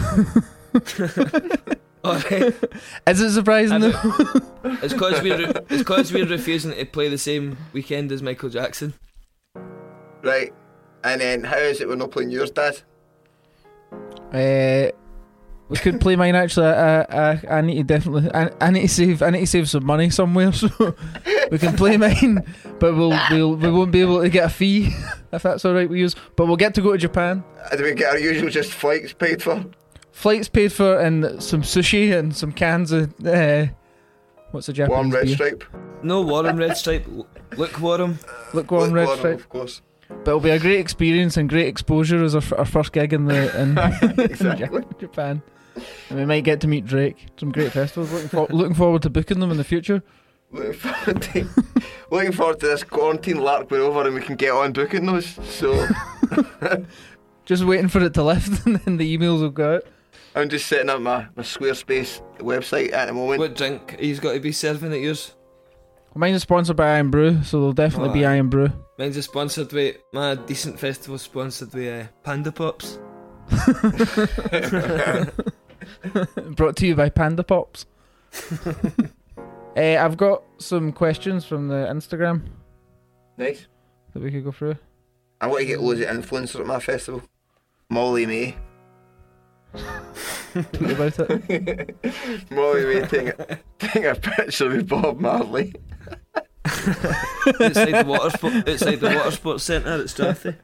[2.06, 2.32] Alright.
[3.08, 3.94] Is it surprising though?
[4.82, 8.94] It's because we're it's because we're refusing to play the same weekend as Michael Jackson.
[10.24, 10.54] Right.
[11.04, 12.82] And then how is it we're not playing yours, Dad?
[14.34, 14.92] Uh,
[15.70, 16.68] we could play mine actually.
[16.68, 18.32] I, I, I need to definitely.
[18.34, 19.22] I, I need to save.
[19.22, 20.96] I need to save some money somewhere, so
[21.52, 22.44] we can play mine.
[22.80, 24.90] But we'll we'll we won't be able to get a fee
[25.32, 26.10] if that's all right with you.
[26.36, 27.44] But we'll get to go to Japan.
[27.72, 29.64] Uh, Do we get our usual just flights paid for?
[30.16, 33.66] Flights paid for and some sushi and some cans of uh,
[34.52, 35.36] what's the Japanese Warm red beer?
[35.36, 35.64] stripe.
[36.04, 37.06] No Warren Red Stripe.
[37.58, 38.18] Look Warren.
[38.54, 39.40] Look, warm red Warren, stripe.
[39.40, 39.82] Of course.
[40.08, 43.12] But it'll be a great experience and great exposure as our, f- our first gig
[43.12, 43.78] in the in,
[44.88, 45.42] in Japan.
[46.10, 47.26] And we might get to meet Drake.
[47.38, 48.14] Some great festivals.
[48.14, 50.02] Looking, for, looking forward to booking them in the future.
[50.52, 51.50] looking forward to
[52.10, 55.28] looking forward to this quarantine lark being over and we can get on booking those.
[55.44, 55.88] So
[57.44, 59.84] Just waiting for it to lift and then the emails will go out.
[60.36, 63.40] I'm just setting up my, my Squarespace website at the moment.
[63.40, 65.34] What drink he's got to be serving at yours?
[66.14, 68.38] Mine's sponsored by Irn-Bru, so there'll definitely be Oh, aye.
[68.40, 68.70] Irn-Bru.
[68.98, 73.00] Mine's a sponsored by my decent festival sponsored by uh, Panda Pops.
[76.56, 77.86] Brought to you by Panda Pops.
[78.66, 78.72] uh,
[79.78, 82.44] I've got some questions from the Instagram
[83.38, 83.68] Nice.
[84.14, 84.76] that we could go through.
[85.42, 87.22] I want to get loads of influencers at my festival.
[87.90, 88.56] Molly-Mae.
[90.74, 92.52] Tweet about it.
[92.52, 95.74] Molly-Mae taking a, taking a picture with Bob Marley.
[96.66, 100.56] outside the water sport, outside the water sports centre at Strathy.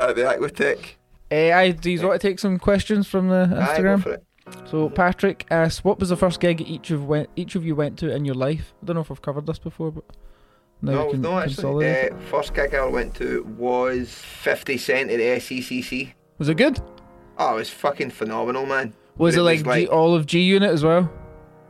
[0.00, 0.94] At the Aquatech.
[1.30, 4.02] Uh, I, do you want to take some questions from the Aye, go Instagram?
[4.02, 4.24] for it.
[4.70, 7.98] So Patrick asks, "What was the first gig each of went each of you went
[7.98, 10.04] to in your life?" I don't know if I've covered this before, but
[10.82, 11.54] now no, we can no, actually.
[11.54, 12.12] consolidate.
[12.12, 16.12] Uh, first gig I went to was 50 Cent at the SECC.
[16.38, 16.80] was it good?
[17.38, 18.94] Oh, it was fucking phenomenal, man.
[19.16, 21.10] Was But it like, G, all of G Unit as well?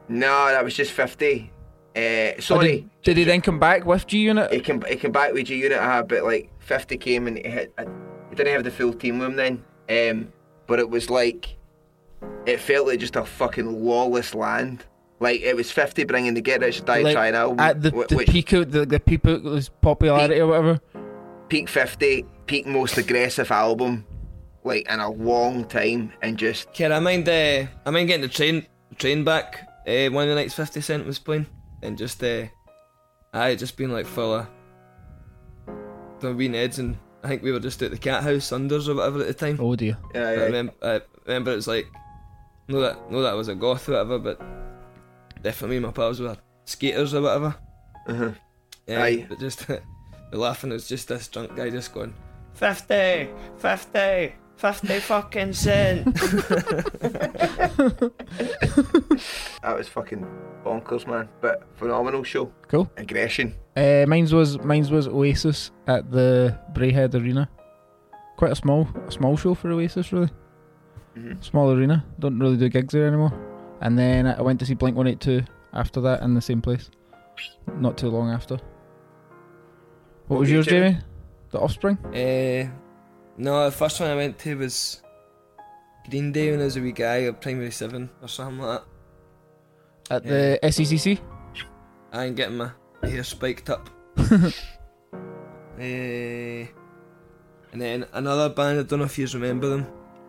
[0.09, 1.51] No, that was just 50.
[1.97, 2.69] Uh, Or sorry.
[2.69, 4.53] did, did he then come back with G Unit?
[4.53, 7.45] He came, he came back with G Unit, uh, but like 50 came and he,
[7.79, 7.85] uh,
[8.31, 9.65] he didn't have the full team with him then.
[9.89, 10.33] Um,
[10.67, 11.57] but it was like,
[12.45, 14.85] it felt like just a fucking lawless land.
[15.19, 17.59] Like it was 50 bringing the Get Rich or Die Like, Trying album.
[17.61, 20.81] at the, the which peak of the, the peak of popularity or whatever.
[21.49, 24.05] peak 50, peak most aggressive album,
[24.67, 28.29] like in a long time, and just Can I mind, uh, I mind getting the
[28.29, 28.67] train
[28.99, 29.69] train back.
[29.87, 31.47] Uh, one of the nights Fifty Cent was playing,
[31.83, 32.47] and just, uh,
[33.33, 34.47] I just been like full of
[36.21, 39.21] the wee Neds, and I think we were just at the Cathouse unders or whatever
[39.21, 39.59] at the time.
[39.61, 39.97] Oh dear.
[40.15, 40.43] yeah, I yeah.
[40.43, 41.87] remember, I remember it was like,
[42.69, 44.41] no that, no that was a goth or whatever, but
[45.43, 47.55] definitely my pals were skaters or whatever.
[48.09, 48.31] Uh-huh.
[48.87, 49.27] Yeah, Aye.
[49.29, 49.83] but just the
[50.33, 52.15] laughing was just this drunk guy just going,
[52.55, 56.05] 50, 50, 50 fucking cent.
[59.63, 60.27] that was fucking
[60.65, 61.29] bonkers, man.
[61.41, 62.51] But phenomenal show.
[62.69, 62.91] Cool.
[62.97, 63.55] Aggression.
[63.77, 67.49] Uh, mine's was mine's was Oasis at the Braehead Arena.
[68.37, 70.31] Quite a small a small show for Oasis, really.
[71.17, 71.43] Mhm.
[71.45, 72.05] Small arena.
[72.19, 73.33] Don't really do gigs there anymore.
[73.81, 75.43] And then I went to see Blink One Eight Two
[75.73, 76.91] after that in the same place.
[77.79, 78.55] Not too long after.
[78.55, 78.63] What,
[80.29, 80.91] What was yours, Jamie?
[80.93, 81.03] Jamie?
[81.51, 81.99] The Offspring.
[82.07, 82.71] uh,
[83.37, 85.03] no, the first one I went to was
[86.09, 88.81] Green Day when I was a wee guy, or Primary 7 or something like
[90.09, 90.17] that.
[90.17, 91.19] At the E SECC.
[92.13, 92.71] I ain't getting my
[93.03, 93.91] hair spiked up.
[94.19, 94.51] uh,
[95.79, 96.69] and
[97.73, 99.87] then another band, I don't know if you remember them,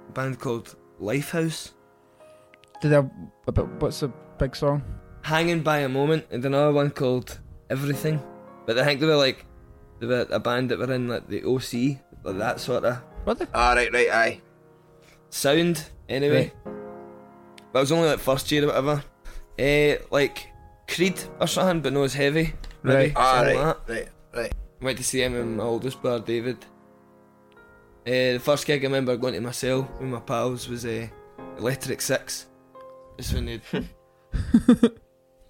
[0.10, 1.74] a band called Lifehouse.
[2.82, 3.10] Did they have
[3.48, 4.84] a bit, what's the big song?
[5.22, 7.40] Hanging by a Moment, and another one called
[7.70, 8.22] Everything.
[8.66, 9.46] But I think they were like,
[10.00, 13.40] they were a band that were in like the OC, like that sort of What
[13.40, 13.48] the?
[13.54, 14.42] Ah, right, right, aye.
[15.30, 16.52] sound anyway.
[17.74, 19.04] But it was only like first year or whatever.
[19.58, 20.48] Eh, like
[20.88, 22.54] Creed or something, but no, it's heavy.
[22.84, 23.14] Maybe, Right.
[23.16, 24.54] Ah, right, like right, right.
[24.82, 26.58] Went to see him and my oldest brother David.
[28.06, 31.08] Uh, the first gig I remember going to my cell with my pals was uh,
[31.58, 32.46] Electric Six.
[33.18, 34.90] Just when they, uh,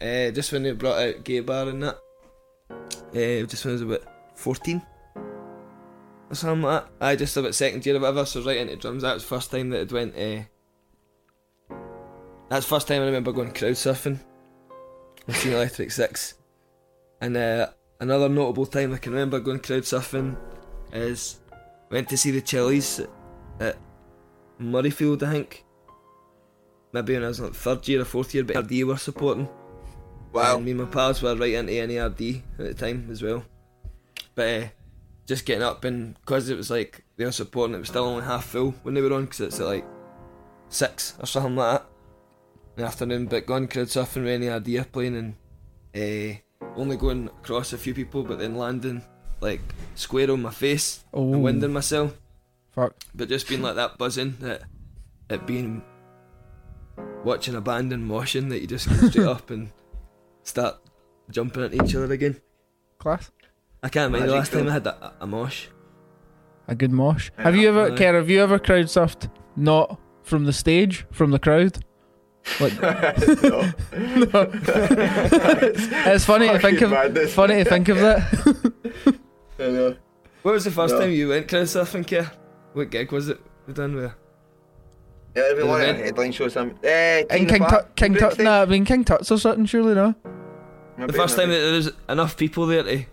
[0.32, 1.97] just when they brought out Gay Bar and that.
[2.71, 4.03] Uh, just when I was about
[4.36, 4.82] fourteen
[6.30, 7.05] or something like that.
[7.05, 9.03] I just about second year or whatever, so right into drums.
[9.03, 10.15] That was the first time that it went.
[10.15, 10.43] Uh,
[12.49, 14.19] that's the first time I remember going crowd surfing.
[15.28, 16.36] I've seen Electric Six.
[17.19, 17.69] And uh,
[17.99, 20.38] another notable time I can remember going crowd surfing
[20.93, 21.39] is
[21.89, 23.01] went to see the Chili's
[23.59, 23.78] at,
[24.59, 25.63] Murrayfield, I think.
[26.93, 29.49] Maybe when I was like third year or fourth year, but RD were supporting.
[30.32, 30.55] Wow.
[30.55, 33.43] And me and my pals were right into NARD at the time as well.
[34.36, 34.67] But uh,
[35.28, 38.23] just getting up and because it was like they were supporting, it was still only
[38.25, 39.86] half full when they were on because it's at like
[40.69, 41.88] six or something like that
[42.78, 43.25] in the afternoon.
[43.28, 45.36] But going crowd surfing with NARD are playing and
[45.95, 46.38] uh,
[46.75, 49.03] only going across a few people, but then landing
[49.41, 49.61] like
[49.95, 51.34] square on my face Oh.
[51.34, 52.17] and winding myself.
[52.71, 52.95] Fuck.
[53.13, 54.63] But just being like that buzzing that
[55.30, 55.84] it being
[57.23, 59.69] watching a band and moshing that you just go straight up and
[60.43, 60.78] start
[61.30, 62.39] jumping at each other again.
[62.99, 63.30] Class.
[63.88, 64.68] I can't remember the Magic last time.
[64.68, 65.68] I had a, a mosh.
[66.68, 67.32] A good mosh.
[67.38, 67.96] Have you ever, Aye.
[67.98, 71.86] Kerr, have you ever crowd surfed not from the stage, from the crowd?
[72.60, 72.92] Like, no.
[76.12, 76.92] it's funny to think of.
[76.92, 77.34] madness.
[77.34, 78.74] Funny to think of that.
[79.58, 79.96] I know.
[80.42, 81.00] What was the first No.
[81.00, 82.30] time you went crowd surfing, Kerr?
[82.74, 84.12] What gig was it we done with?
[85.34, 86.52] Yeah, it'd be An one of the headline shows.
[86.52, 89.96] Some, uh, In King Tut, King Tut, nah, I mean King Tut's or something, surely
[89.96, 90.14] no.
[90.98, 93.06] The first time that there was enough people there to,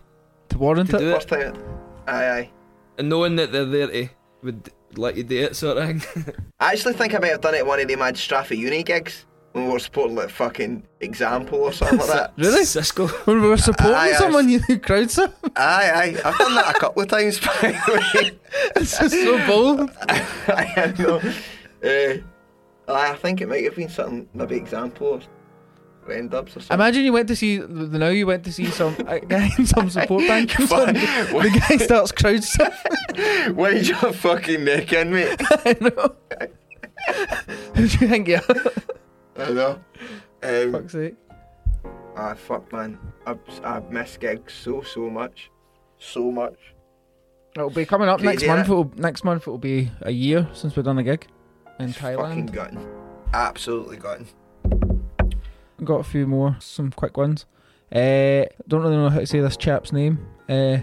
[0.54, 1.00] To warrant to it.
[1.00, 1.62] do First it, time.
[2.06, 2.50] Aye, aye.
[2.98, 4.08] and knowing that they're there to
[4.42, 6.34] would let you do it, sort of thing.
[6.60, 8.82] I actually think I might have done it at one of the Mad Strathclyde uni
[8.84, 12.32] gigs when we were supporting like fucking Example or something like that.
[12.38, 12.64] Really?
[12.64, 13.06] Cisco.
[13.26, 14.18] When we were supporting Aye, aye.
[14.18, 15.32] someone, you crowd surf.
[15.56, 16.20] Aye, aye.
[16.24, 17.52] I've done that a couple of times, by
[17.86, 18.38] the way.
[18.76, 19.90] It's just so bold.
[20.08, 21.20] I know.
[21.82, 25.20] Uh, I think it might have been something, maybe Example
[26.06, 26.62] or Ren or something.
[26.70, 29.66] Imagine you went to see the now you went to see some a guy in
[29.66, 30.88] some support band comes Fuck.
[30.88, 33.54] on, the guy starts crowd surfing.
[33.54, 35.40] Why did your fucking neck in, mate?
[35.50, 36.14] I know.
[37.74, 38.72] Who do you think you are?
[39.36, 39.80] I know.
[40.42, 41.14] Um, Fuck's sake.
[42.16, 42.98] ah, fuck, man.
[43.26, 45.50] I've, I've missed gigs so, so much.
[45.98, 46.58] So much.
[47.56, 48.68] It'll be coming up next month.
[48.68, 51.26] It'll, next month it'll be a year since we've done a gig
[51.78, 52.52] in Fucking Thailand.
[52.52, 52.88] gutting.
[53.32, 54.28] Absolutely gutting.
[55.82, 57.46] Got a few more, some quick ones.
[57.92, 60.26] Uh, don't really know how to say this chap's name.
[60.48, 60.78] Uh,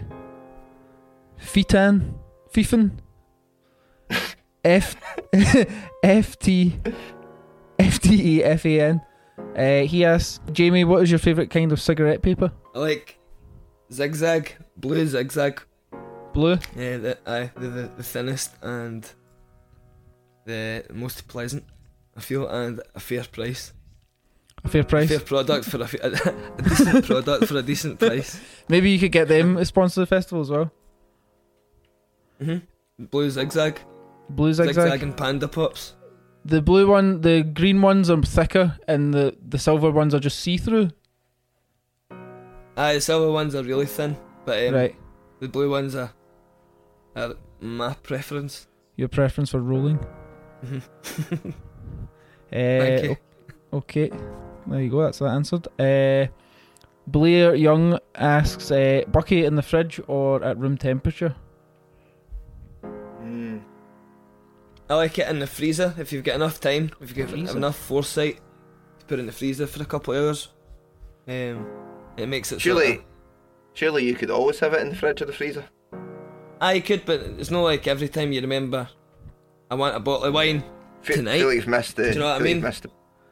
[1.40, 2.14] Fitan,
[2.54, 2.98] Fifan,
[4.64, 4.96] F
[6.04, 6.80] F T
[7.80, 9.02] F T E F A N.
[9.56, 12.52] Uh, he asks Jamie, what is your favourite kind of cigarette paper?
[12.76, 13.20] I like
[13.92, 15.62] zigzag, blue zigzag.
[16.34, 16.58] Blue.
[16.76, 19.10] Yeah, the, aye, they're the, the thinnest and
[20.46, 21.66] the most pleasant.
[22.16, 23.74] I feel, and a fair price.
[24.64, 25.10] A fair price.
[25.10, 28.40] A fair product for a, a, decent product for a decent price.
[28.70, 30.72] Maybe you could get them to sponsor the festival as well.
[32.40, 32.58] hmm
[33.00, 33.80] Blue zigzag,
[34.30, 34.76] Blue zigzag.
[34.76, 35.96] zigzag and panda pops.
[36.46, 40.40] The blue one, the green ones are thicker, and the the silver ones are just
[40.40, 40.92] see through.
[42.78, 44.96] Aye, the silver ones are really thin, but um, right.
[45.40, 46.12] the blue ones are,
[47.16, 48.68] are my preference.
[48.96, 50.00] Your preference for rolling.
[50.64, 50.80] Uh,
[52.52, 53.18] Thank you.
[53.74, 54.12] Okay,
[54.68, 55.02] there you go.
[55.02, 55.68] That's that answered.
[55.80, 56.28] Uh,
[57.08, 61.36] Blair Young asks, uh, "Bucky in the fridge or at room temperature?"
[63.24, 63.62] Mm.
[64.90, 66.92] I like it in the freezer if you've got enough time.
[67.02, 67.58] If you have Freezer?
[67.58, 68.40] enough foresight
[69.00, 70.50] to put it in the freezer for a couple of hours.
[71.28, 71.66] Um,
[72.18, 72.56] it makes it.
[72.56, 73.04] sort Surely, of-
[73.74, 75.66] surely you could always have it in the fridge or the freezer.
[76.60, 78.90] I could, but it's not like every time you remember.
[79.70, 80.64] I want a bottle of wine
[81.02, 81.38] Fe- tonight.
[81.40, 82.04] Feel like you've missed the.
[82.04, 82.64] Do you know what I feel like mean?
[82.64, 82.90] Missed the,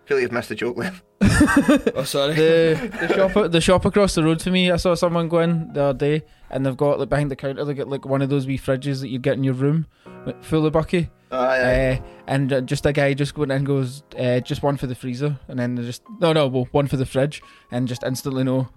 [0.10, 0.93] feel like you've missed the joke there.
[1.95, 2.34] Oh, sorry.
[2.34, 4.72] The the shop the shop across the road for me.
[4.72, 7.64] I saw someone go in the other day, and they've got like behind the counter.
[7.64, 9.86] They got like one of those wee fridges that you get in your room,
[10.26, 11.10] like, full of Bucky.
[11.32, 11.91] Aye, aye.
[11.91, 14.88] Uh, and uh, just a guy just went in and goes, uh, just one for
[14.88, 17.41] the freezer, and then they just no, no, well, one for the fridge,
[17.72, 18.68] and just instantly know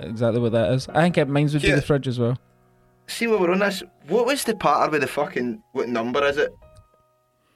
[0.00, 0.88] exactly what that is.
[0.88, 2.38] I think it, mine's would be the fridge as well.
[3.06, 3.82] See what we're on this.
[4.08, 5.62] What was the pattern with the fucking?
[5.72, 6.52] What number is it?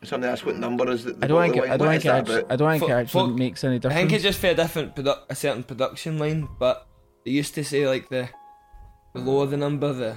[0.03, 1.17] Something that's what number is it?
[1.23, 2.53] I don't think I don't What think is it that actually, about?
[2.53, 3.97] I don't think it actually fo- makes any difference.
[3.97, 6.87] I think it's just for a different produ- a certain production line, but
[7.25, 8.29] they used to say like the
[9.15, 10.17] the lower the number, the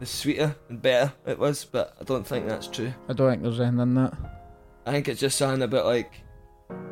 [0.00, 2.92] the sweeter and better it was, but I don't think that's true.
[3.08, 4.14] I don't think there's anything in that.
[4.84, 6.10] I think it's just something about like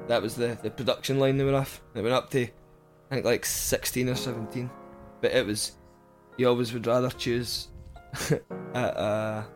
[0.07, 1.81] that was the, the production line they were off.
[1.97, 4.71] It went up to I think like sixteen or seventeen.
[5.21, 5.73] But it was
[6.37, 7.67] you always would rather choose
[8.75, 9.47] a, a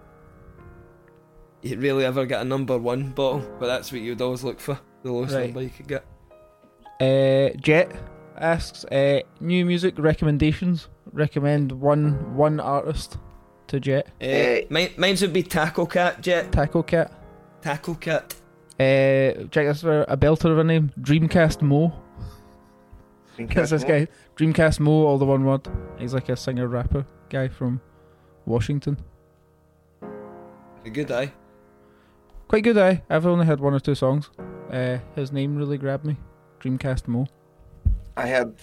[1.65, 4.79] you really ever get a number one bottle, but that's what you'd always look for,
[5.03, 5.47] the lowest Right.
[5.47, 6.05] number you could get.
[7.01, 7.91] Uh, Jet
[8.39, 10.89] asks, uh, new music recommendations.
[11.13, 13.19] Recommend one one artist
[13.69, 14.09] to Jet.
[14.21, 16.53] Uh, mine, mine's would be Tackle Cat Jet.
[16.53, 17.13] Taco Cat.
[17.63, 18.35] Tackle Cat.
[18.79, 20.91] Uh, check this for a belter of a name.
[21.01, 21.93] Dreamcastmoe.
[23.39, 24.09] That's this guy.
[24.37, 25.67] Dreamcastmoe, all the one word.
[25.99, 27.81] He's like a singer rapper guy from
[28.47, 28.97] Washington.
[30.85, 31.33] A good eye.
[32.49, 32.99] Quite good, eh?
[33.11, 34.31] I've only had one or two songs.
[34.71, 36.17] Uh, his name really grabbed me.
[36.61, 37.27] Dreamcastmoe.
[38.17, 38.55] I had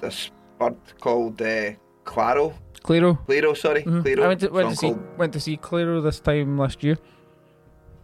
[0.00, 1.72] this bird called uh,
[2.04, 2.54] Clairo.
[2.82, 3.18] Clairo.
[3.26, 3.82] Clairo, sorry.
[3.84, 4.02] Mhm.
[4.02, 4.22] Clairo.
[4.24, 6.98] I went to, went, to see, called, went to see Clairo this time last year.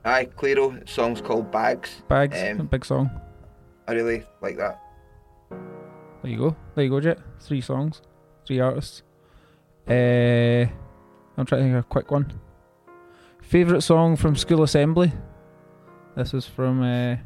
[0.05, 0.89] aye, Clairo.
[0.89, 2.03] Song's called Bags.
[2.09, 3.11] Bags, Um, a big song.
[3.87, 4.81] I really like that.
[6.23, 6.57] There you go.
[6.75, 7.19] There you go, Jet.
[7.41, 8.01] Three songs,
[8.47, 9.03] three artists.
[9.89, 10.67] Uh,
[11.37, 12.33] I'm trying to think of a quick one.
[13.43, 15.13] Favorite song from School Assembly.
[16.17, 16.83] This is from.
[16.83, 17.17] Uh,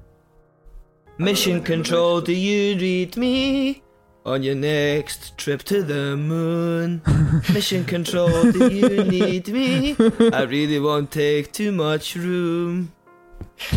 [1.18, 3.82] Mission Control, do you read me?
[4.24, 7.00] On your next trip to the moon.
[7.54, 9.96] Mission Control, do you need me?
[10.32, 12.92] I really won't take too much room.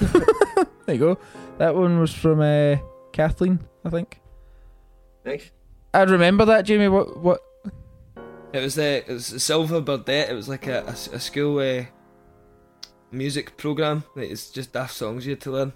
[0.00, 1.18] there you go.
[1.58, 2.76] That one was from uh,
[3.12, 4.20] Kathleen, I think.
[5.24, 5.50] Nice.
[5.94, 6.88] I remember that, Jamie.
[6.88, 7.16] What?
[7.20, 7.40] What?
[8.54, 10.30] It was the it was a Silver Burdett.
[10.30, 11.82] It was like a a school uh,
[13.10, 14.04] music program.
[14.14, 15.72] Like it's just daft songs you had to learn.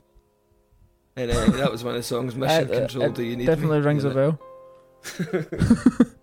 [1.17, 3.07] And uh, that was one of the songs, Mission Control.
[3.07, 3.87] it Do you need definitely me?
[3.87, 4.39] rings a bell.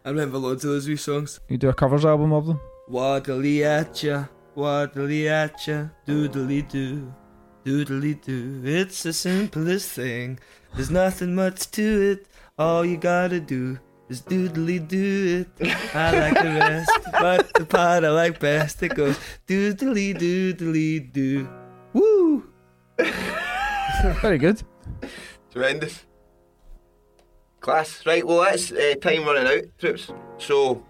[0.05, 1.41] I remember loads of those wee songs.
[1.49, 2.61] You do a covers album of them.
[2.89, 4.25] Waddly at ya,
[4.55, 7.13] waddly at ya, doodly doo,
[7.65, 8.61] doodly doo.
[8.63, 10.39] It's the simplest thing.
[10.73, 12.27] There's nothing much to it.
[12.57, 13.77] All you gotta do
[14.09, 15.71] is doodly do it.
[15.95, 21.47] I like the rest, but the part I like best it goes doodly doodly doo.
[21.93, 22.49] Woo!
[24.21, 24.61] Very good.
[25.51, 26.05] Tremendous.
[27.59, 28.05] Class.
[28.05, 30.11] Right, well, that's uh, time running out, troops.
[30.37, 30.85] So,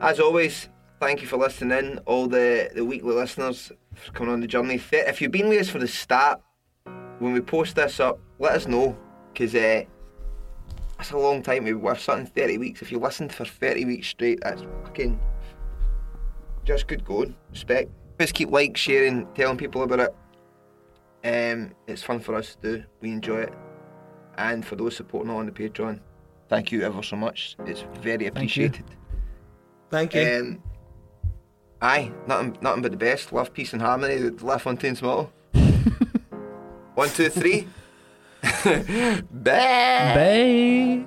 [0.00, 4.40] as always, thank you for listening in, all the, the weekly listeners for coming on
[4.40, 4.78] the journey.
[4.78, 6.40] Th- If you've been with us for the start,
[7.20, 8.96] when we post this up, let us know,
[9.32, 9.84] because uh,
[11.00, 11.64] that's a long time.
[11.64, 12.82] We've worth something 30 weeks.
[12.82, 15.18] If you listened for 30 weeks straight, that's fucking
[16.62, 17.34] just good going.
[17.50, 17.90] Respect.
[18.18, 20.14] Just keep like, sharing, telling people about it.
[21.24, 22.84] Um, it's fun for us to do.
[23.00, 23.54] We enjoy it.
[24.36, 26.00] And for those supporting on the Patreon,
[26.50, 27.56] thank you ever so much.
[27.60, 28.84] It's very appreciated.
[29.88, 30.22] Thank you.
[30.22, 30.62] Thank Um,
[31.80, 33.32] aye, nothing, nothing but the best.
[33.32, 34.16] Love, peace, and harmony.
[34.16, 35.32] The LaFontaine's motto.
[36.94, 37.68] One, two, three.
[39.30, 41.06] Bem.